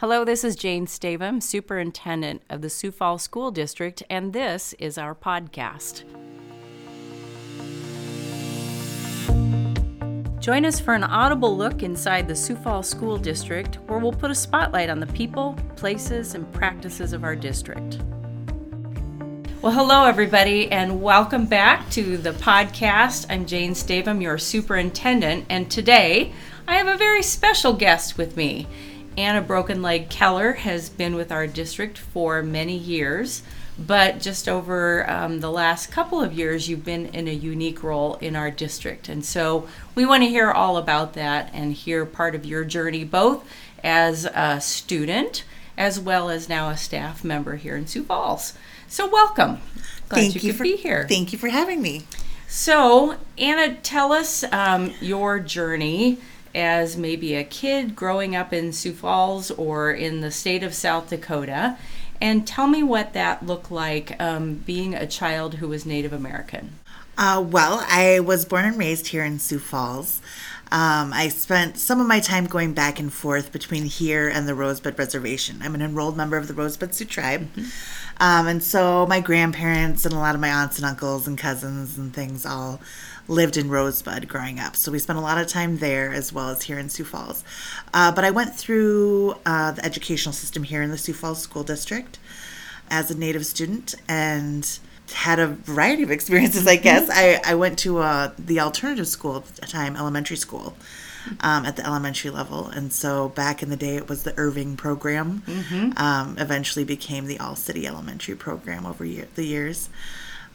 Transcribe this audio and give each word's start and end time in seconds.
Hello, 0.00 0.24
this 0.24 0.44
is 0.44 0.56
Jane 0.56 0.86
Stavem, 0.86 1.42
Superintendent 1.42 2.40
of 2.48 2.62
the 2.62 2.70
Sioux 2.70 2.90
Falls 2.90 3.20
School 3.20 3.50
District, 3.50 4.02
and 4.08 4.32
this 4.32 4.72
is 4.78 4.96
our 4.96 5.14
podcast. 5.14 6.04
Join 10.40 10.64
us 10.64 10.80
for 10.80 10.94
an 10.94 11.04
audible 11.04 11.54
look 11.54 11.82
inside 11.82 12.26
the 12.26 12.34
Sioux 12.34 12.56
Falls 12.56 12.88
School 12.88 13.18
District, 13.18 13.74
where 13.88 13.98
we'll 13.98 14.10
put 14.10 14.30
a 14.30 14.34
spotlight 14.34 14.88
on 14.88 15.00
the 15.00 15.06
people, 15.08 15.54
places, 15.76 16.34
and 16.34 16.50
practices 16.50 17.12
of 17.12 17.22
our 17.22 17.36
district. 17.36 17.98
Well, 19.60 19.72
hello, 19.72 20.06
everybody, 20.06 20.72
and 20.72 21.02
welcome 21.02 21.44
back 21.44 21.90
to 21.90 22.16
the 22.16 22.32
podcast. 22.32 23.26
I'm 23.28 23.44
Jane 23.44 23.72
Stavem, 23.72 24.22
your 24.22 24.38
superintendent, 24.38 25.44
and 25.50 25.70
today 25.70 26.32
I 26.66 26.76
have 26.76 26.86
a 26.86 26.96
very 26.96 27.22
special 27.22 27.74
guest 27.74 28.16
with 28.16 28.34
me. 28.38 28.66
Anna 29.16 29.42
Brokenleg 29.42 30.08
Keller 30.08 30.52
has 30.52 30.88
been 30.88 31.14
with 31.14 31.32
our 31.32 31.46
district 31.46 31.98
for 31.98 32.42
many 32.42 32.76
years, 32.76 33.42
but 33.78 34.20
just 34.20 34.48
over 34.48 35.08
um, 35.10 35.40
the 35.40 35.50
last 35.50 35.90
couple 35.90 36.20
of 36.20 36.32
years, 36.32 36.68
you've 36.68 36.84
been 36.84 37.06
in 37.06 37.28
a 37.28 37.32
unique 37.32 37.82
role 37.82 38.16
in 38.16 38.36
our 38.36 38.50
district. 38.50 39.08
And 39.08 39.24
so 39.24 39.68
we 39.94 40.06
want 40.06 40.22
to 40.22 40.28
hear 40.28 40.50
all 40.50 40.76
about 40.76 41.14
that 41.14 41.50
and 41.52 41.72
hear 41.72 42.04
part 42.06 42.34
of 42.34 42.44
your 42.44 42.64
journey, 42.64 43.04
both 43.04 43.48
as 43.82 44.26
a 44.26 44.60
student 44.60 45.44
as 45.76 45.98
well 45.98 46.28
as 46.28 46.48
now 46.48 46.68
a 46.68 46.76
staff 46.76 47.24
member 47.24 47.56
here 47.56 47.74
in 47.74 47.86
Sioux 47.86 48.04
Falls. 48.04 48.52
So 48.86 49.08
welcome. 49.08 49.60
Glad 50.08 50.20
thank 50.20 50.34
you, 50.34 50.40
you, 50.42 50.50
could 50.50 50.58
for 50.58 50.64
be 50.64 50.76
here. 50.76 51.06
Thank 51.08 51.32
you 51.32 51.38
for 51.38 51.48
having 51.48 51.80
me. 51.80 52.02
So, 52.46 53.16
Anna, 53.38 53.76
tell 53.76 54.12
us 54.12 54.44
um, 54.52 54.92
your 55.00 55.38
journey 55.38 56.18
as 56.54 56.96
maybe 56.96 57.34
a 57.34 57.44
kid 57.44 57.94
growing 57.94 58.34
up 58.34 58.52
in 58.52 58.72
Sioux 58.72 58.92
Falls 58.92 59.50
or 59.52 59.90
in 59.90 60.20
the 60.20 60.30
state 60.30 60.62
of 60.62 60.74
South 60.74 61.10
Dakota, 61.10 61.76
and 62.20 62.46
tell 62.46 62.66
me 62.66 62.82
what 62.82 63.12
that 63.12 63.46
looked 63.46 63.70
like 63.70 64.20
um, 64.20 64.54
being 64.54 64.94
a 64.94 65.06
child 65.06 65.54
who 65.54 65.68
was 65.68 65.86
Native 65.86 66.12
American. 66.12 66.78
Uh, 67.16 67.44
well, 67.46 67.84
I 67.88 68.20
was 68.20 68.44
born 68.44 68.64
and 68.64 68.78
raised 68.78 69.08
here 69.08 69.24
in 69.24 69.38
Sioux 69.38 69.58
Falls. 69.58 70.20
Um, 70.72 71.12
I 71.12 71.28
spent 71.28 71.78
some 71.78 72.00
of 72.00 72.06
my 72.06 72.20
time 72.20 72.46
going 72.46 72.74
back 72.74 73.00
and 73.00 73.12
forth 73.12 73.50
between 73.50 73.84
here 73.84 74.28
and 74.28 74.46
the 74.46 74.54
Rosebud 74.54 74.96
Reservation. 74.98 75.58
I'm 75.62 75.74
an 75.74 75.82
enrolled 75.82 76.16
member 76.16 76.36
of 76.36 76.46
the 76.46 76.54
Rosebud 76.54 76.94
Sioux 76.94 77.04
Tribe. 77.04 77.52
Mm-hmm. 77.54 78.22
Um, 78.22 78.46
and 78.46 78.62
so 78.62 79.06
my 79.06 79.20
grandparents 79.20 80.04
and 80.04 80.14
a 80.14 80.18
lot 80.18 80.34
of 80.34 80.40
my 80.40 80.48
aunts 80.48 80.76
and 80.76 80.84
uncles 80.84 81.26
and 81.26 81.36
cousins 81.36 81.98
and 81.98 82.14
things 82.14 82.46
all 82.46 82.80
lived 83.30 83.56
in 83.56 83.70
Rosebud 83.70 84.28
growing 84.28 84.58
up. 84.58 84.76
So 84.76 84.90
we 84.90 84.98
spent 84.98 85.18
a 85.18 85.22
lot 85.22 85.38
of 85.38 85.46
time 85.46 85.78
there 85.78 86.12
as 86.12 86.32
well 86.32 86.50
as 86.50 86.62
here 86.62 86.78
in 86.78 86.88
Sioux 86.88 87.04
Falls. 87.04 87.44
Uh, 87.94 88.12
but 88.12 88.24
I 88.24 88.30
went 88.30 88.54
through 88.54 89.36
uh, 89.46 89.70
the 89.72 89.84
educational 89.84 90.32
system 90.32 90.64
here 90.64 90.82
in 90.82 90.90
the 90.90 90.98
Sioux 90.98 91.14
Falls 91.14 91.40
School 91.40 91.62
District 91.62 92.18
as 92.90 93.10
a 93.10 93.16
Native 93.16 93.46
student 93.46 93.94
and 94.08 94.78
had 95.12 95.38
a 95.38 95.46
variety 95.46 96.02
of 96.02 96.10
experiences, 96.18 96.66
I 96.66 96.76
guess. 96.76 97.08
I, 97.10 97.40
I 97.44 97.54
went 97.54 97.78
to 97.80 97.98
uh, 97.98 98.32
the 98.36 98.60
alternative 98.60 99.06
school 99.06 99.36
at 99.36 99.46
the 99.46 99.66
time, 99.66 99.96
elementary 99.96 100.36
school. 100.36 100.76
Um, 101.40 101.66
at 101.66 101.76
the 101.76 101.84
elementary 101.84 102.30
level. 102.30 102.68
And 102.68 102.90
so 102.90 103.28
back 103.28 103.62
in 103.62 103.68
the 103.68 103.76
day, 103.76 103.96
it 103.96 104.08
was 104.08 104.22
the 104.22 104.32
Irving 104.38 104.74
program. 104.74 105.42
Mm-hmm. 105.46 106.02
Um, 106.02 106.36
eventually 106.38 106.82
became 106.82 107.26
the 107.26 107.38
All 107.38 107.56
City 107.56 107.86
Elementary 107.86 108.34
program 108.34 108.86
over 108.86 109.04
year, 109.04 109.28
the 109.34 109.44
years 109.44 109.90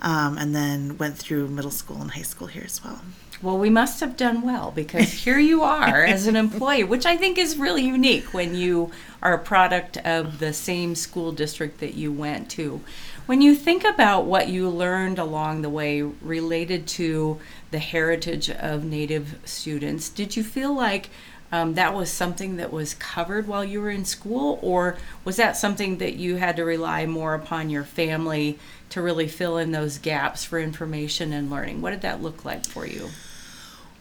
um, 0.01 0.37
and 0.37 0.55
then 0.55 0.97
went 0.97 1.17
through 1.17 1.47
middle 1.47 1.71
school 1.71 2.01
and 2.01 2.11
high 2.11 2.21
school 2.21 2.47
here 2.47 2.63
as 2.65 2.83
well. 2.83 3.01
Well, 3.41 3.57
we 3.57 3.69
must 3.69 3.99
have 3.99 4.15
done 4.15 4.41
well 4.41 4.71
because 4.71 5.11
here 5.11 5.39
you 5.39 5.61
are 5.61 6.03
as 6.03 6.25
an 6.25 6.35
employee, 6.35 6.83
which 6.85 7.05
I 7.05 7.17
think 7.17 7.37
is 7.37 7.57
really 7.57 7.83
unique 7.83 8.33
when 8.33 8.55
you 8.55 8.91
are 9.21 9.33
a 9.33 9.39
product 9.39 9.97
of 9.97 10.39
the 10.39 10.53
same 10.53 10.95
school 10.95 11.31
district 11.31 11.79
that 11.79 11.95
you 11.95 12.11
went 12.11 12.49
to. 12.51 12.81
When 13.25 13.41
you 13.41 13.55
think 13.55 13.83
about 13.83 14.25
what 14.25 14.49
you 14.49 14.69
learned 14.69 15.19
along 15.19 15.61
the 15.61 15.69
way 15.69 16.01
related 16.01 16.87
to 16.89 17.39
the 17.71 17.79
heritage 17.79 18.49
of 18.49 18.85
Native 18.85 19.39
students, 19.43 20.09
did 20.09 20.35
you 20.35 20.43
feel 20.43 20.73
like 20.73 21.09
um, 21.51 21.75
that 21.75 21.93
was 21.93 22.11
something 22.11 22.57
that 22.57 22.71
was 22.71 22.95
covered 22.95 23.47
while 23.47 23.63
you 23.63 23.79
were 23.81 23.89
in 23.89 24.05
school, 24.05 24.59
or 24.61 24.97
was 25.23 25.37
that 25.37 25.55
something 25.55 25.99
that 25.99 26.15
you 26.15 26.37
had 26.37 26.55
to 26.57 26.65
rely 26.65 27.05
more 27.05 27.33
upon 27.33 27.69
your 27.69 27.83
family 27.83 28.59
to 28.89 29.01
really 29.01 29.27
fill 29.27 29.57
in 29.57 29.71
those 29.71 29.97
gaps 29.97 30.43
for 30.43 30.59
information 30.59 31.31
and 31.31 31.49
learning? 31.49 31.81
What 31.81 31.91
did 31.91 32.01
that 32.01 32.21
look 32.21 32.43
like 32.43 32.65
for 32.65 32.85
you? 32.85 33.09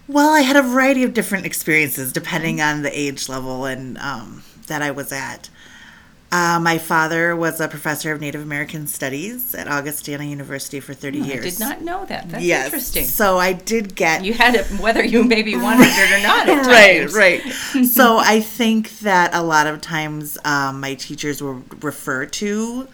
Well, 0.06 0.30
I 0.30 0.40
had 0.40 0.56
a 0.56 0.62
variety 0.62 1.02
of 1.02 1.14
different 1.14 1.46
experiences 1.46 2.12
depending 2.12 2.60
on 2.60 2.82
the 2.82 2.98
age 2.98 3.28
level 3.28 3.64
and 3.64 3.96
um, 3.98 4.42
that 4.66 4.82
I 4.82 4.90
was 4.90 5.12
at. 5.12 5.48
Uh, 6.34 6.58
my 6.58 6.78
father 6.78 7.36
was 7.36 7.60
a 7.60 7.68
professor 7.68 8.10
of 8.10 8.20
Native 8.20 8.42
American 8.42 8.88
Studies 8.88 9.54
at 9.54 9.68
Augustana 9.68 10.24
University 10.24 10.80
for 10.80 10.92
30 10.92 11.20
oh, 11.20 11.24
years. 11.26 11.46
I 11.46 11.48
did 11.50 11.60
not 11.60 11.82
know 11.82 12.04
that. 12.06 12.28
That's 12.28 12.42
yes. 12.42 12.64
interesting. 12.64 13.04
So 13.04 13.38
I 13.38 13.52
did 13.52 13.94
get. 13.94 14.24
You 14.24 14.34
had 14.34 14.56
it, 14.56 14.66
whether 14.80 15.04
you 15.04 15.22
maybe 15.22 15.54
wanted 15.54 15.86
it 15.86 16.10
or 16.10 16.22
not. 16.24 16.48
right, 16.66 17.08
right. 17.12 17.40
so 17.86 18.18
I 18.18 18.40
think 18.40 18.98
that 18.98 19.32
a 19.32 19.44
lot 19.44 19.68
of 19.68 19.80
times 19.80 20.36
um, 20.44 20.80
my 20.80 20.94
teachers 20.94 21.40
will 21.40 21.62
refer 21.80 22.26
to 22.26 22.88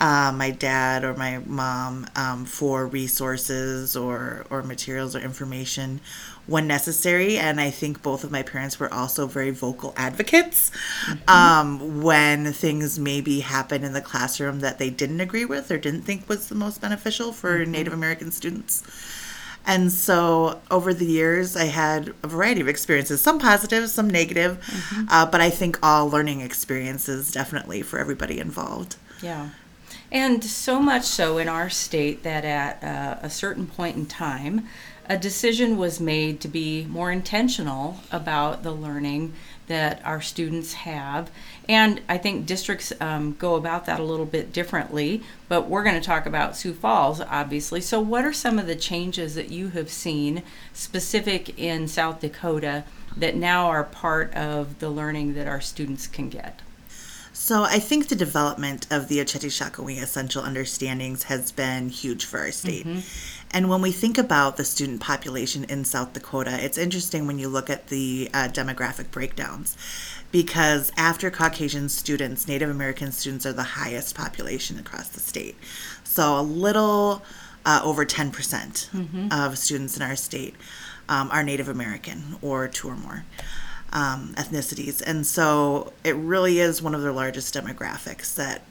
uh, 0.00 0.32
my 0.34 0.50
dad 0.50 1.04
or 1.04 1.14
my 1.14 1.38
mom 1.46 2.08
um, 2.16 2.44
for 2.44 2.88
resources 2.88 3.94
or, 3.94 4.44
or 4.50 4.64
materials 4.64 5.14
or 5.14 5.20
information 5.20 6.00
when 6.46 6.66
necessary. 6.66 7.38
And 7.38 7.60
I 7.60 7.70
think 7.70 8.02
both 8.02 8.24
of 8.24 8.30
my 8.30 8.42
parents 8.42 8.80
were 8.80 8.92
also 8.92 9.26
very 9.26 9.50
vocal 9.50 9.94
advocates 9.96 10.70
mm-hmm. 11.06 11.30
um, 11.30 12.02
when 12.02 12.52
things 12.52 12.98
maybe 12.98 13.40
happened 13.40 13.84
in 13.84 13.92
the 13.92 14.00
classroom 14.00 14.60
that 14.60 14.78
they 14.78 14.90
didn't 14.90 15.20
agree 15.20 15.44
with 15.44 15.70
or 15.70 15.78
didn't 15.78 16.02
think 16.02 16.28
was 16.28 16.48
the 16.48 16.54
most 16.54 16.80
beneficial 16.80 17.32
for 17.32 17.58
mm-hmm. 17.58 17.70
Native 17.70 17.92
American 17.92 18.30
students. 18.30 18.82
And 19.64 19.92
so 19.92 20.60
over 20.70 20.92
the 20.92 21.06
years, 21.06 21.56
I 21.56 21.66
had 21.66 22.12
a 22.22 22.26
variety 22.26 22.60
of 22.60 22.68
experiences, 22.68 23.20
some 23.20 23.38
positive, 23.38 23.88
some 23.90 24.10
negative, 24.10 24.58
mm-hmm. 24.60 25.04
uh, 25.08 25.26
but 25.26 25.40
I 25.40 25.50
think 25.50 25.78
all 25.82 26.08
learning 26.08 26.40
experiences 26.40 27.30
definitely 27.30 27.82
for 27.82 28.00
everybody 28.00 28.40
involved. 28.40 28.96
Yeah. 29.22 29.50
And 30.10 30.44
so 30.44 30.80
much 30.80 31.04
so 31.04 31.38
in 31.38 31.48
our 31.48 31.70
state 31.70 32.22
that 32.22 32.44
at 32.44 32.82
uh, 32.82 33.18
a 33.22 33.30
certain 33.30 33.66
point 33.66 33.96
in 33.96 34.06
time, 34.06 34.68
a 35.12 35.18
decision 35.18 35.76
was 35.76 36.00
made 36.00 36.40
to 36.40 36.48
be 36.48 36.86
more 36.86 37.12
intentional 37.12 37.98
about 38.10 38.62
the 38.62 38.72
learning 38.72 39.34
that 39.66 40.00
our 40.06 40.22
students 40.22 40.72
have. 40.72 41.30
And 41.68 42.00
I 42.08 42.16
think 42.16 42.46
districts 42.46 42.94
um, 42.98 43.36
go 43.38 43.56
about 43.56 43.84
that 43.84 44.00
a 44.00 44.04
little 44.04 44.24
bit 44.24 44.54
differently, 44.54 45.22
but 45.50 45.68
we're 45.68 45.84
going 45.84 46.00
to 46.00 46.06
talk 46.06 46.24
about 46.24 46.56
Sioux 46.56 46.72
Falls, 46.72 47.20
obviously. 47.20 47.82
So, 47.82 48.00
what 48.00 48.24
are 48.24 48.32
some 48.32 48.58
of 48.58 48.66
the 48.66 48.74
changes 48.74 49.34
that 49.34 49.50
you 49.50 49.68
have 49.68 49.90
seen 49.90 50.42
specific 50.72 51.58
in 51.58 51.88
South 51.88 52.20
Dakota 52.20 52.84
that 53.14 53.36
now 53.36 53.66
are 53.66 53.84
part 53.84 54.32
of 54.32 54.78
the 54.78 54.88
learning 54.88 55.34
that 55.34 55.46
our 55.46 55.60
students 55.60 56.06
can 56.06 56.30
get? 56.30 56.62
So 57.42 57.64
I 57.64 57.80
think 57.80 58.06
the 58.06 58.14
development 58.14 58.86
of 58.88 59.08
the 59.08 59.18
Oceti 59.18 59.50
Sakowin 59.50 60.00
essential 60.00 60.44
understandings 60.44 61.24
has 61.24 61.50
been 61.50 61.88
huge 61.88 62.24
for 62.24 62.38
our 62.38 62.52
state. 62.52 62.86
Mm-hmm. 62.86 63.00
And 63.50 63.68
when 63.68 63.82
we 63.82 63.90
think 63.90 64.16
about 64.16 64.56
the 64.56 64.64
student 64.64 65.00
population 65.00 65.64
in 65.64 65.84
South 65.84 66.12
Dakota, 66.12 66.56
it's 66.64 66.78
interesting 66.78 67.26
when 67.26 67.40
you 67.40 67.48
look 67.48 67.68
at 67.68 67.88
the 67.88 68.30
uh, 68.32 68.46
demographic 68.46 69.10
breakdowns 69.10 69.76
because 70.30 70.92
after 70.96 71.32
Caucasian 71.32 71.88
students, 71.88 72.46
Native 72.46 72.70
American 72.70 73.10
students 73.10 73.44
are 73.44 73.52
the 73.52 73.64
highest 73.64 74.14
population 74.14 74.78
across 74.78 75.08
the 75.08 75.18
state. 75.18 75.56
So 76.04 76.38
a 76.38 76.42
little 76.42 77.24
uh, 77.66 77.80
over 77.82 78.06
10% 78.06 78.30
mm 78.30 79.08
hmm 79.08 79.28
of 79.32 79.58
students 79.58 79.96
in 79.96 80.02
our 80.02 80.14
state 80.14 80.54
um, 81.08 81.28
are 81.32 81.42
Native 81.42 81.68
American 81.68 82.36
or 82.40 82.68
two 82.68 82.88
or 82.88 82.96
more 82.96 83.24
um, 83.92 84.34
ethnicities. 84.36 85.02
And 85.04 85.26
so 85.26 85.92
it 86.04 86.16
really 86.16 86.58
is 86.58 86.82
one 86.82 86.94
of 86.94 87.02
the 87.02 87.12
largest 87.12 87.54
demographics 87.54 88.34
that 88.34 88.62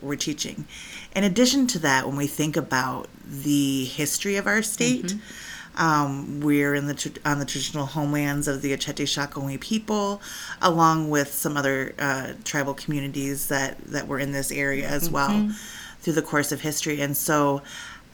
we're 0.00 0.16
teaching. 0.16 0.66
In 1.14 1.24
addition 1.24 1.66
to 1.68 1.78
that, 1.80 2.06
when 2.06 2.16
we 2.16 2.26
think 2.26 2.56
about 2.56 3.08
the 3.26 3.84
history 3.84 4.36
of 4.36 4.46
our 4.46 4.62
state, 4.62 5.06
mm-hmm. 5.06 5.82
um, 5.82 6.40
we're 6.40 6.74
in 6.74 6.86
the 6.86 7.18
on 7.24 7.38
the 7.38 7.44
traditional 7.44 7.86
homelands 7.86 8.48
of 8.48 8.62
the 8.62 8.72
Oceti 8.72 9.04
Sakowin 9.04 9.60
people, 9.60 10.22
along 10.62 11.10
with 11.10 11.32
some 11.32 11.56
other 11.56 11.94
uh, 11.98 12.32
tribal 12.44 12.74
communities 12.74 13.48
that 13.48 13.78
that 13.84 14.08
were 14.08 14.18
in 14.18 14.32
this 14.32 14.50
area 14.50 14.88
as 14.88 15.04
mm-hmm. 15.04 15.14
well 15.14 15.54
through 16.00 16.14
the 16.14 16.22
course 16.22 16.50
of 16.50 16.62
history. 16.62 17.00
And 17.00 17.16
so, 17.16 17.60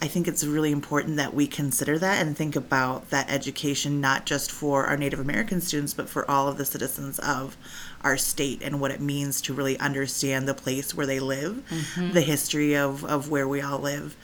I 0.00 0.08
think 0.08 0.28
it's 0.28 0.44
really 0.44 0.72
important 0.72 1.16
that 1.16 1.32
we 1.32 1.46
consider 1.46 1.98
that 1.98 2.20
and 2.20 2.37
think 2.37 2.54
about 2.54 3.08
that 3.10 3.31
education 3.31 4.00
not 4.00 4.26
just 4.26 4.52
for 4.52 4.84
our 4.84 4.96
Native 4.96 5.20
American 5.20 5.60
students, 5.60 5.94
but 5.94 6.08
for 6.08 6.31
all 6.31 6.48
of 6.48 6.58
the 6.58 6.66
citizens 6.66 7.19
of 7.19 7.56
our 8.02 8.19
state 8.19 8.60
and 8.62 8.81
what 8.81 8.90
it 8.90 9.00
means 9.00 9.40
to 9.43 9.54
really 9.54 9.78
understand 9.78 10.46
the 10.46 10.54
place 10.54 10.94
where 10.94 11.06
they 11.06 11.19
live, 11.19 11.62
mm-hmm. 11.70 12.12
the 12.12 12.20
history 12.20 12.76
of, 12.76 13.04
of 13.04 13.31
where 13.31 13.48
we 13.48 13.62
all 13.62 13.78
live, 13.78 14.16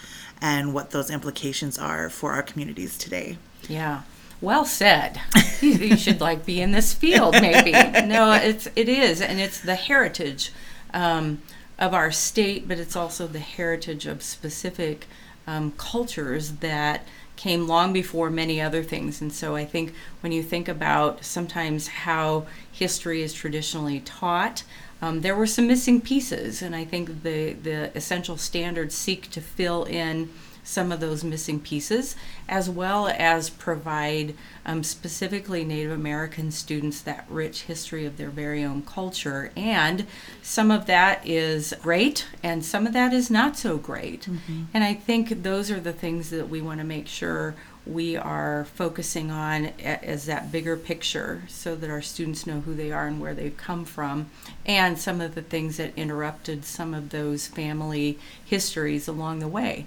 and 0.43 0.75
what 0.75 0.91
those 0.91 1.11
implications 1.11 1.79
are 1.79 2.11
for 2.11 2.33
our 2.33 2.43
communities 2.43 2.99
today. 2.99 3.39
Yeah. 3.67 4.03
Well 4.43 4.67
said. 4.67 5.21
you, 5.61 5.71
you 5.71 5.97
should 5.97 6.21
like 6.21 6.45
be 6.45 6.61
in 6.61 6.73
this 6.73 6.93
field, 6.93 7.41
maybe. 7.41 7.73
No, 7.73 8.33
it's 8.33 8.69
it 8.77 8.89
is, 8.89 9.21
and 9.23 9.41
it's 9.41 9.61
the 9.61 9.77
heritage 9.77 10.53
um, 10.93 11.41
of 11.79 11.95
our 11.95 12.11
state, 12.11 12.69
but 12.69 12.79
it's 12.79 12.97
also 12.97 13.27
the 13.27 13.39
heritage 13.39 14.05
of 14.05 14.23
specific 14.23 15.07
um, 15.47 15.73
cultures 15.73 16.53
that 16.57 17.07
came 17.37 17.67
long 17.67 17.93
before 17.93 18.31
many 18.31 18.61
other 18.61 18.83
things. 18.83 19.21
And 19.21 19.33
so 19.33 19.57
I 19.57 19.65
think 19.65 19.95
when 20.21 20.33
you 20.33 20.43
think 20.43 20.69
about 20.69 21.25
sometimes 21.25 21.89
how 21.89 22.47
history 22.71 23.23
is 23.23 23.33
traditionally 23.33 24.01
taught, 24.01 24.63
um, 25.01 25.23
there 25.23 25.35
were 25.35 25.49
some 25.49 25.67
missing 25.67 26.01
pieces, 26.01 26.63
and 26.63 26.77
I 26.77 26.85
think 26.85 27.25
the 27.25 27.55
the 27.55 27.97
essential 27.97 28.37
standards 28.37 28.95
seek 28.95 29.29
to 29.31 29.41
fill 29.41 29.83
in 29.85 30.31
some 30.65 30.93
of 30.93 31.01
those 31.01 31.25
missing 31.25 31.61
pieces, 31.61 32.17
as 32.49 32.71
well 32.71 33.09
as 33.09 33.51
provide 33.51 34.35
um, 34.65 34.83
specifically 34.83 35.65
Native 35.65 35.93
American 35.93 36.51
students 36.51 37.01
that 37.01 37.27
rich 37.29 37.63
history 37.63 38.07
of 38.07 38.17
their 38.17 38.31
very 38.31 38.63
own 38.65 38.83
culture. 38.83 39.51
And 39.57 40.07
some 40.43 40.71
of 40.71 40.87
that 40.87 41.27
is 41.27 41.75
great, 41.83 42.27
and 42.43 42.65
some 42.65 42.87
of 42.87 42.93
that 42.93 43.13
is 43.13 43.31
not 43.31 43.57
so 43.57 43.77
great. 43.77 44.23
Mm-hmm. 44.23 44.65
And 44.73 44.85
I 44.85 44.95
think 44.95 45.43
those 45.43 45.71
are 45.71 45.81
the 45.81 45.93
things 45.93 46.31
that 46.31 46.49
we 46.49 46.63
want 46.63 46.81
to 46.81 46.87
make 46.87 47.09
sure 47.09 47.55
we 47.85 48.17
are 48.17 48.65
focusing 48.77 49.31
on 49.31 49.67
as 49.81 50.27
that 50.27 50.53
bigger 50.53 50.77
picture 50.77 51.43
so 51.49 51.75
that 51.75 51.91
our 51.91 52.01
students 52.01 52.47
know 52.47 52.61
who 52.61 52.75
they 52.75 52.93
are 52.93 53.09
and 53.09 53.21
where 53.21 53.35
they've 53.35 53.57
come 53.57 53.85
from 53.85 54.31
and 54.65 54.99
some 54.99 55.21
of 55.21 55.35
the 55.35 55.43
things 55.43 55.79
that 55.79 55.93
interrupted 55.97 56.65
some 56.65 56.95
of 56.95 57.11
those 57.11 57.49
family 57.49 58.17
histories 58.45 59.09
along 59.09 59.41
the 59.41 59.49
way 59.49 59.85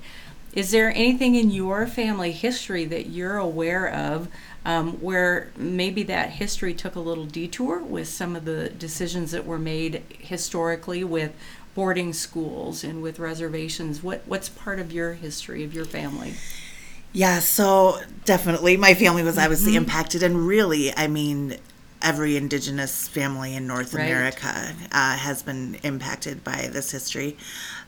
is 0.55 0.71
there 0.71 0.89
anything 0.91 1.35
in 1.35 1.51
your 1.51 1.85
family 1.85 2.31
history 2.31 2.85
that 2.85 3.07
you're 3.07 3.37
aware 3.37 3.87
of 3.87 4.29
um, 4.63 4.93
where 5.01 5.51
maybe 5.57 6.01
that 6.03 6.31
history 6.31 6.73
took 6.73 6.95
a 6.95 6.99
little 6.99 7.25
detour 7.25 7.83
with 7.83 8.07
some 8.07 8.35
of 8.35 8.45
the 8.45 8.69
decisions 8.69 9.31
that 9.31 9.45
were 9.45 9.59
made 9.59 10.01
historically 10.17 11.03
with 11.03 11.33
boarding 11.75 12.13
schools 12.13 12.83
and 12.83 13.03
with 13.03 13.19
reservations? 13.19 14.01
What 14.01 14.21
what's 14.25 14.49
part 14.49 14.79
of 14.79 14.91
your 14.91 15.13
history 15.13 15.63
of 15.63 15.73
your 15.73 15.85
family? 15.85 16.33
Yeah, 17.11 17.39
so 17.39 17.99
definitely 18.25 18.75
my 18.75 18.93
family 18.93 19.23
was 19.23 19.37
obviously 19.37 19.73
mm-hmm. 19.73 19.83
impacted, 19.83 20.23
and 20.23 20.47
really, 20.47 20.93
I 20.95 21.07
mean, 21.07 21.57
every 22.01 22.35
indigenous 22.35 23.07
family 23.07 23.55
in 23.55 23.67
North 23.67 23.93
right. 23.93 24.03
America 24.05 24.73
uh, 24.91 25.17
has 25.17 25.41
been 25.41 25.75
impacted 25.83 26.43
by 26.43 26.69
this 26.71 26.91
history. 26.91 27.37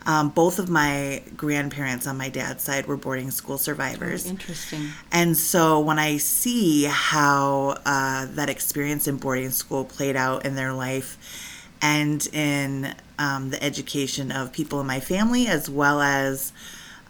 Um, 0.07 0.29
both 0.29 0.57
of 0.57 0.69
my 0.69 1.21
grandparents 1.35 2.07
on 2.07 2.17
my 2.17 2.29
dad's 2.29 2.63
side 2.63 2.87
were 2.87 2.97
boarding 2.97 3.29
school 3.29 3.57
survivors. 3.57 4.25
Oh, 4.25 4.31
interesting. 4.31 4.87
And 5.11 5.37
so 5.37 5.79
when 5.79 5.99
I 5.99 6.17
see 6.17 6.85
how 6.85 7.77
uh, 7.85 8.25
that 8.31 8.49
experience 8.49 9.07
in 9.07 9.17
boarding 9.17 9.51
school 9.51 9.85
played 9.85 10.15
out 10.15 10.45
in 10.45 10.55
their 10.55 10.73
life 10.73 11.17
and 11.81 12.25
in 12.33 12.95
um, 13.19 13.51
the 13.51 13.61
education 13.61 14.31
of 14.31 14.51
people 14.53 14.79
in 14.81 14.87
my 14.87 14.99
family, 14.99 15.47
as 15.47 15.69
well 15.69 16.01
as 16.01 16.53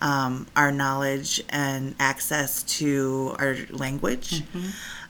um, 0.01 0.47
our 0.55 0.71
knowledge 0.71 1.41
and 1.49 1.95
access 1.99 2.63
to 2.63 3.35
our 3.39 3.55
language. 3.69 4.41
Mm-hmm 4.41 4.67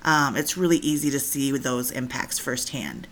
um, 0.08 0.38
it's 0.38 0.56
really 0.56 0.78
easy 0.78 1.12
to 1.12 1.20
see 1.20 1.52
those 1.58 1.92
impacts 1.92 2.40
firsthand. 2.40 3.08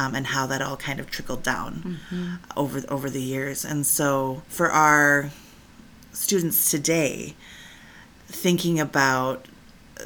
Um, 0.00 0.14
and 0.14 0.26
how 0.28 0.46
that 0.46 0.62
all 0.62 0.76
kind 0.76 0.98
of 0.98 1.10
trickled 1.10 1.42
down 1.42 1.98
mm-hmm. 2.10 2.34
over 2.56 2.82
over 2.88 3.10
the 3.10 3.20
years. 3.20 3.64
And 3.64 3.86
so 3.86 4.42
for 4.48 4.70
our 4.70 5.30
students 6.12 6.70
today, 6.70 7.34
thinking 8.26 8.80
about 8.80 9.46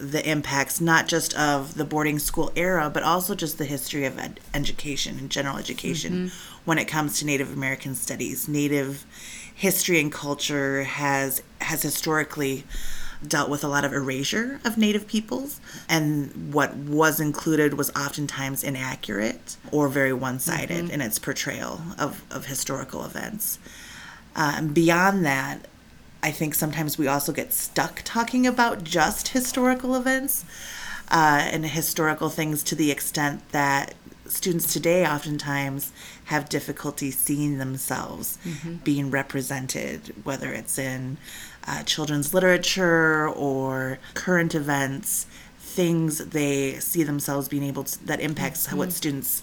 the 0.01 0.29
impacts 0.29 0.81
not 0.81 1.07
just 1.07 1.33
of 1.39 1.75
the 1.75 1.85
boarding 1.85 2.19
school 2.19 2.51
era, 2.57 2.91
but 2.93 3.03
also 3.03 3.35
just 3.35 3.59
the 3.59 3.65
history 3.65 4.05
of 4.05 4.19
ed- 4.19 4.41
education 4.53 5.19
and 5.19 5.31
general 5.31 5.57
education 5.59 6.13
mm-hmm. 6.13 6.61
when 6.65 6.79
it 6.79 6.87
comes 6.87 7.19
to 7.19 7.27
Native 7.27 7.53
American 7.53 7.95
studies. 7.95 8.49
Native 8.49 9.07
history 9.55 10.01
and 10.01 10.11
culture 10.11 10.83
has 10.83 11.43
has 11.61 11.83
historically 11.83 12.65
dealt 13.27 13.49
with 13.51 13.65
a 13.65 13.69
lot 13.69 13.85
of 13.85 13.93
erasure 13.93 14.61
of 14.65 14.77
Native 14.77 15.07
peoples, 15.07 15.61
and 15.89 16.53
what 16.53 16.75
was 16.77 17.21
included 17.21 17.75
was 17.75 17.91
oftentimes 17.91 18.63
inaccurate 18.63 19.57
or 19.71 19.89
very 19.89 20.13
one 20.13 20.39
sided 20.39 20.85
mm-hmm. 20.85 20.95
in 20.95 21.01
its 21.01 21.19
portrayal 21.19 21.81
of, 21.99 22.23
of 22.31 22.47
historical 22.47 23.05
events. 23.05 23.59
Uh, 24.37 24.63
beyond 24.63 25.25
that, 25.25 25.67
I 26.23 26.31
think 26.31 26.55
sometimes 26.55 26.97
we 26.97 27.07
also 27.07 27.33
get 27.33 27.53
stuck 27.53 28.01
talking 28.05 28.47
about 28.47 28.83
just 28.83 29.29
historical 29.29 29.95
events 29.95 30.45
uh, 31.11 31.47
and 31.51 31.67
historical 31.67 32.31
things 32.31 32.63
to 32.65 32.75
the 32.75 32.91
extent 32.91 33.47
that 33.53 33.95
students 34.27 34.73
today 34.73 35.07
oftentimes 35.07 35.93
have 36.25 36.49
difficulty 36.49 37.11
seeing 37.11 37.59
themselves 37.59 38.39
mm-hmm. 38.45 38.77
being 38.77 39.11
represented, 39.11 40.15
whether 40.25 40.53
it's 40.53 40.79
in 40.79 41.17
uh, 41.67 41.83
children's 41.83 42.33
literature 42.33 43.29
or 43.29 43.99
current 44.15 44.55
events, 44.55 45.27
things 45.59 46.19
they 46.19 46.75
see 46.75 47.03
themselves 47.03 47.49
being 47.49 47.63
able 47.63 47.85
to, 47.85 48.07
that 48.07 48.21
impacts 48.21 48.67
mm-hmm. 48.67 48.79
what 48.79 48.93
students 48.93 49.43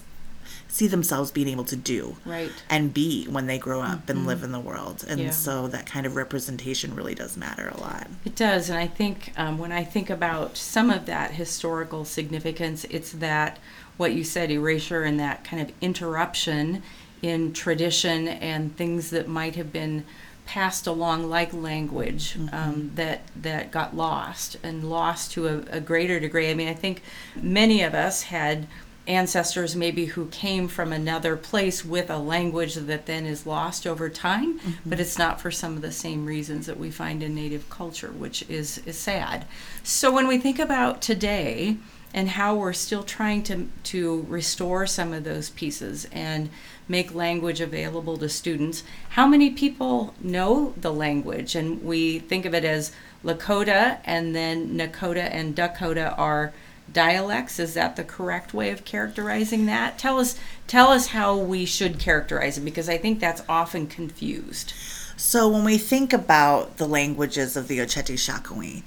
see 0.72 0.86
themselves 0.86 1.30
being 1.30 1.48
able 1.48 1.64
to 1.64 1.76
do 1.76 2.16
right. 2.24 2.50
and 2.70 2.94
be 2.94 3.26
when 3.26 3.46
they 3.46 3.58
grow 3.58 3.82
up 3.82 4.06
mm-hmm. 4.06 4.10
and 4.10 4.26
live 4.26 4.42
in 4.42 4.52
the 4.52 4.58
world. 4.58 5.04
And 5.06 5.20
yeah. 5.20 5.30
so 5.30 5.68
that 5.68 5.84
kind 5.84 6.06
of 6.06 6.16
representation 6.16 6.96
really 6.96 7.14
does 7.14 7.36
matter 7.36 7.68
a 7.68 7.78
lot. 7.78 8.06
It 8.24 8.34
does. 8.34 8.70
And 8.70 8.78
I 8.78 8.86
think 8.86 9.34
um, 9.36 9.58
when 9.58 9.70
I 9.70 9.84
think 9.84 10.08
about 10.08 10.56
some 10.56 10.88
of 10.88 11.04
that 11.04 11.32
historical 11.32 12.06
significance, 12.06 12.84
it's 12.88 13.12
that 13.12 13.58
what 13.98 14.14
you 14.14 14.24
said, 14.24 14.50
erasure 14.50 15.02
and 15.02 15.20
that 15.20 15.44
kind 15.44 15.60
of 15.60 15.74
interruption 15.82 16.82
in 17.20 17.52
tradition 17.52 18.26
and 18.26 18.74
things 18.74 19.10
that 19.10 19.28
might 19.28 19.56
have 19.56 19.74
been 19.74 20.04
passed 20.46 20.86
along 20.86 21.28
like 21.28 21.52
language 21.52 22.32
mm-hmm. 22.32 22.54
um, 22.54 22.90
that 22.94 23.20
that 23.36 23.70
got 23.70 23.94
lost 23.94 24.56
and 24.62 24.88
lost 24.88 25.32
to 25.32 25.46
a, 25.46 25.76
a, 25.76 25.80
greater 25.80 26.18
degree. 26.18 26.50
I 26.50 26.54
mean, 26.54 26.66
I 26.68 26.74
think 26.74 27.02
many 27.36 27.82
of 27.82 27.94
us 27.94 28.22
had 28.22 28.66
ancestors 29.06 29.74
maybe 29.74 30.06
who 30.06 30.26
came 30.26 30.68
from 30.68 30.92
another 30.92 31.36
place 31.36 31.84
with 31.84 32.08
a 32.08 32.18
language 32.18 32.74
that 32.74 33.06
then 33.06 33.26
is 33.26 33.46
lost 33.46 33.86
over 33.86 34.08
time, 34.08 34.58
mm-hmm. 34.58 34.90
but 34.90 35.00
it's 35.00 35.18
not 35.18 35.40
for 35.40 35.50
some 35.50 35.76
of 35.76 35.82
the 35.82 35.92
same 35.92 36.24
reasons 36.24 36.66
that 36.66 36.78
we 36.78 36.90
find 36.90 37.22
in 37.22 37.34
native 37.34 37.68
culture, 37.68 38.12
which 38.12 38.42
is 38.48 38.78
is 38.86 38.98
sad. 38.98 39.44
So 39.82 40.12
when 40.12 40.28
we 40.28 40.38
think 40.38 40.58
about 40.58 41.02
today 41.02 41.76
and 42.14 42.30
how 42.30 42.54
we're 42.54 42.72
still 42.72 43.02
trying 43.02 43.42
to 43.42 43.68
to 43.82 44.26
restore 44.28 44.86
some 44.86 45.12
of 45.12 45.24
those 45.24 45.50
pieces 45.50 46.06
and 46.12 46.50
make 46.88 47.14
language 47.14 47.60
available 47.60 48.16
to 48.18 48.28
students. 48.28 48.82
How 49.10 49.26
many 49.26 49.50
people 49.50 50.14
know 50.20 50.74
the 50.76 50.92
language? 50.92 51.54
And 51.54 51.82
we 51.82 52.18
think 52.18 52.44
of 52.44 52.54
it 52.54 52.64
as 52.64 52.92
Lakota 53.24 53.98
and 54.04 54.34
then 54.34 54.76
Nakota 54.76 55.28
and 55.32 55.54
Dakota 55.54 56.14
are 56.16 56.52
dialects. 56.90 57.58
Is 57.58 57.74
that 57.74 57.96
the 57.96 58.04
correct 58.04 58.54
way 58.54 58.70
of 58.70 58.84
characterizing 58.84 59.66
that? 59.66 59.98
Tell 59.98 60.18
us 60.18 60.38
tell 60.66 60.88
us 60.88 61.08
how 61.08 61.36
we 61.36 61.64
should 61.64 61.98
characterize 61.98 62.58
it 62.58 62.62
because 62.62 62.88
I 62.88 62.98
think 62.98 63.20
that's 63.20 63.42
often 63.48 63.86
confused. 63.86 64.72
So 65.16 65.48
when 65.48 65.64
we 65.64 65.78
think 65.78 66.12
about 66.12 66.78
the 66.78 66.86
languages 66.86 67.56
of 67.56 67.68
the 67.68 67.78
Oceti 67.78 68.14
Sakowin, 68.14 68.82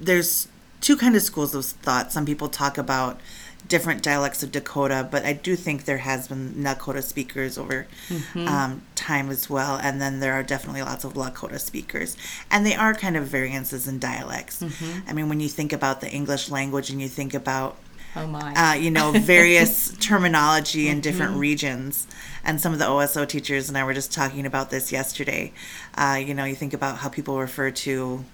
there's 0.00 0.48
two 0.80 0.96
kind 0.96 1.14
of 1.14 1.22
schools 1.22 1.54
of 1.54 1.64
thought. 1.64 2.12
Some 2.12 2.26
people 2.26 2.48
talk 2.48 2.78
about 2.78 3.20
different 3.68 4.02
dialects 4.02 4.42
of 4.42 4.52
Dakota, 4.52 5.06
but 5.10 5.24
I 5.24 5.32
do 5.32 5.56
think 5.56 5.84
there 5.84 5.98
has 5.98 6.28
been 6.28 6.54
Nakota 6.54 7.02
speakers 7.02 7.58
over 7.58 7.86
mm-hmm. 8.08 8.48
um, 8.48 8.82
time 8.94 9.30
as 9.30 9.48
well, 9.48 9.76
and 9.76 10.00
then 10.00 10.20
there 10.20 10.34
are 10.34 10.42
definitely 10.42 10.82
lots 10.82 11.04
of 11.04 11.14
Lakota 11.14 11.58
speakers, 11.58 12.16
and 12.50 12.64
they 12.64 12.74
are 12.74 12.94
kind 12.94 13.16
of 13.16 13.26
variances 13.26 13.88
in 13.88 13.98
dialects. 13.98 14.62
Mm-hmm. 14.62 15.08
I 15.08 15.12
mean, 15.12 15.28
when 15.28 15.40
you 15.40 15.48
think 15.48 15.72
about 15.72 16.00
the 16.00 16.10
English 16.10 16.50
language 16.50 16.90
and 16.90 17.00
you 17.00 17.08
think 17.08 17.34
about 17.34 17.76
Oh 18.18 18.26
my. 18.26 18.54
Uh, 18.54 18.74
you 18.74 18.90
know, 18.90 19.12
various 19.12 19.94
terminology 20.00 20.88
in 20.88 21.02
different 21.02 21.32
mm-hmm. 21.32 21.40
regions. 21.40 22.06
And 22.42 22.58
some 22.58 22.72
of 22.72 22.78
the 22.78 22.86
OSO 22.86 23.28
teachers 23.28 23.68
and 23.68 23.76
I 23.76 23.84
were 23.84 23.92
just 23.92 24.10
talking 24.10 24.46
about 24.46 24.70
this 24.70 24.90
yesterday. 24.90 25.52
Uh, 25.94 26.18
you 26.24 26.32
know, 26.32 26.44
you 26.44 26.54
think 26.54 26.72
about 26.72 26.98
how 26.98 27.10
people 27.10 27.38
refer 27.38 27.70
to 27.70 28.24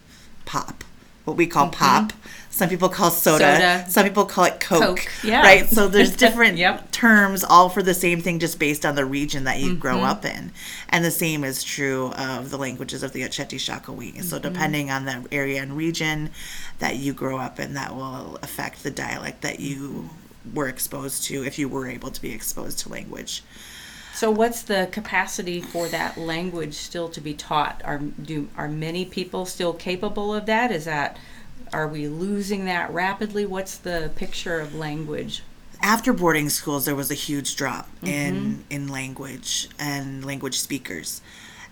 pop 0.45 0.85
what 1.25 1.37
we 1.37 1.47
call 1.47 1.67
mm-hmm. 1.67 1.79
pop. 1.79 2.13
Some 2.51 2.69
people 2.69 2.91
call 2.91 3.11
soda, 3.11 3.55
soda. 3.55 3.91
Some 3.91 4.05
people 4.05 4.27
call 4.27 4.45
it 4.45 4.61
Coke. 4.61 4.83
Coke. 4.83 5.09
Yeah. 5.25 5.41
Right. 5.41 5.69
So 5.69 5.89
there's 5.89 6.15
different 6.17 6.59
yep. 6.59 6.91
terms, 6.93 7.45
all 7.45 7.71
for 7.71 7.83
the 7.83 7.95
same 7.95 8.21
thing, 8.21 8.39
just 8.39 8.59
based 8.59 8.85
on 8.85 8.95
the 8.95 9.07
region 9.07 9.45
that 9.45 9.59
you 9.59 9.71
mm-hmm. 9.71 9.81
grow 9.81 10.01
up 10.01 10.25
in. 10.25 10.53
And 10.91 11.03
the 11.05 11.11
same 11.11 11.45
is 11.45 11.65
true 11.65 12.13
of 12.13 12.51
the 12.51 12.59
languages 12.59 13.03
of 13.03 13.13
the 13.13 13.23
Oceti 13.23 13.59
Sakowin. 13.59 14.13
Mm-hmm. 14.13 14.23
So 14.23 14.39
depending 14.39 14.91
on 14.91 15.07
the 15.07 15.25
area 15.33 15.63
and 15.63 15.77
region 15.77 16.31
that 16.79 16.97
you 16.97 17.15
grow 17.15 17.39
up 17.39 17.59
in, 17.59 17.73
that 17.75 17.95
will 17.97 18.39
affect 18.43 18.83
the 18.83 18.91
dialect 18.91 19.41
that 19.41 19.59
you 19.61 20.11
were 20.53 20.69
exposed 20.69 21.25
to 21.25 21.45
if 21.45 21.59
you 21.59 21.69
were 21.69 21.87
able 21.87 22.11
to 22.11 22.21
be 22.21 22.33
exposed 22.33 22.81
to 22.81 22.89
language. 22.91 23.43
So, 24.15 24.31
what's 24.31 24.63
the 24.63 24.89
capacity 24.93 25.61
for 25.61 25.89
that 25.89 26.19
language 26.19 26.75
still 26.75 27.09
to 27.11 27.21
be 27.21 27.35
taught? 27.35 27.81
Are 27.85 27.99
do 27.99 28.49
are 28.57 28.69
many 28.69 29.05
people 29.05 29.47
still 29.47 29.73
capable 29.73 30.35
of 30.35 30.47
that? 30.47 30.71
Is 30.71 30.85
that 30.85 31.17
Are 31.73 31.89
we 31.89 32.07
losing 32.09 32.67
that 32.67 32.93
rapidly? 32.93 33.47
What's 33.47 33.77
the 33.79 34.11
picture 34.15 34.61
of 34.61 34.75
language? 34.75 35.43
After 35.81 36.13
boarding 36.13 36.49
schools, 36.51 36.85
there 36.85 36.95
was 36.95 37.11
a 37.11 37.15
huge 37.15 37.57
drop 37.57 37.89
in 38.03 38.35
mm-hmm. 38.35 38.61
in 38.71 38.89
language 38.89 39.69
and 39.79 40.25
language 40.25 40.61
speakers, 40.61 41.23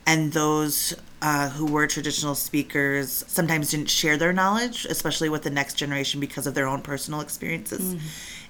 and 0.06 0.32
those 0.32 0.94
uh, 1.22 1.50
who 1.50 1.66
were 1.66 1.86
traditional 1.86 2.34
speakers 2.34 3.24
sometimes 3.28 3.70
didn't 3.70 3.90
share 3.90 4.16
their 4.16 4.32
knowledge, 4.32 4.86
especially 4.86 5.28
with 5.28 5.42
the 5.42 5.50
next 5.50 5.74
generation, 5.74 6.18
because 6.20 6.46
of 6.46 6.54
their 6.54 6.66
own 6.66 6.80
personal 6.80 7.20
experiences 7.20 7.94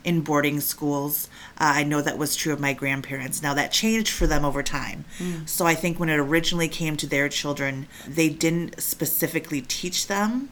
in 0.04 0.20
boarding 0.22 0.60
schools. 0.60 1.28
Uh, 1.58 1.72
I 1.76 1.84
know 1.84 2.00
that 2.00 2.16
was 2.16 2.36
true 2.36 2.52
of 2.52 2.60
my 2.60 2.72
grandparents. 2.72 3.42
Now, 3.42 3.54
that 3.54 3.72
changed 3.72 4.12
for 4.12 4.26
them 4.26 4.44
over 4.44 4.62
time. 4.62 5.04
So 5.46 5.66
I 5.66 5.74
think 5.74 5.98
when 5.98 6.08
it 6.08 6.16
originally 6.18 6.68
came 6.68 6.96
to 6.98 7.06
their 7.06 7.28
children, 7.28 7.86
they 8.06 8.28
didn't 8.28 8.80
specifically 8.80 9.60
teach 9.60 10.06
them 10.06 10.48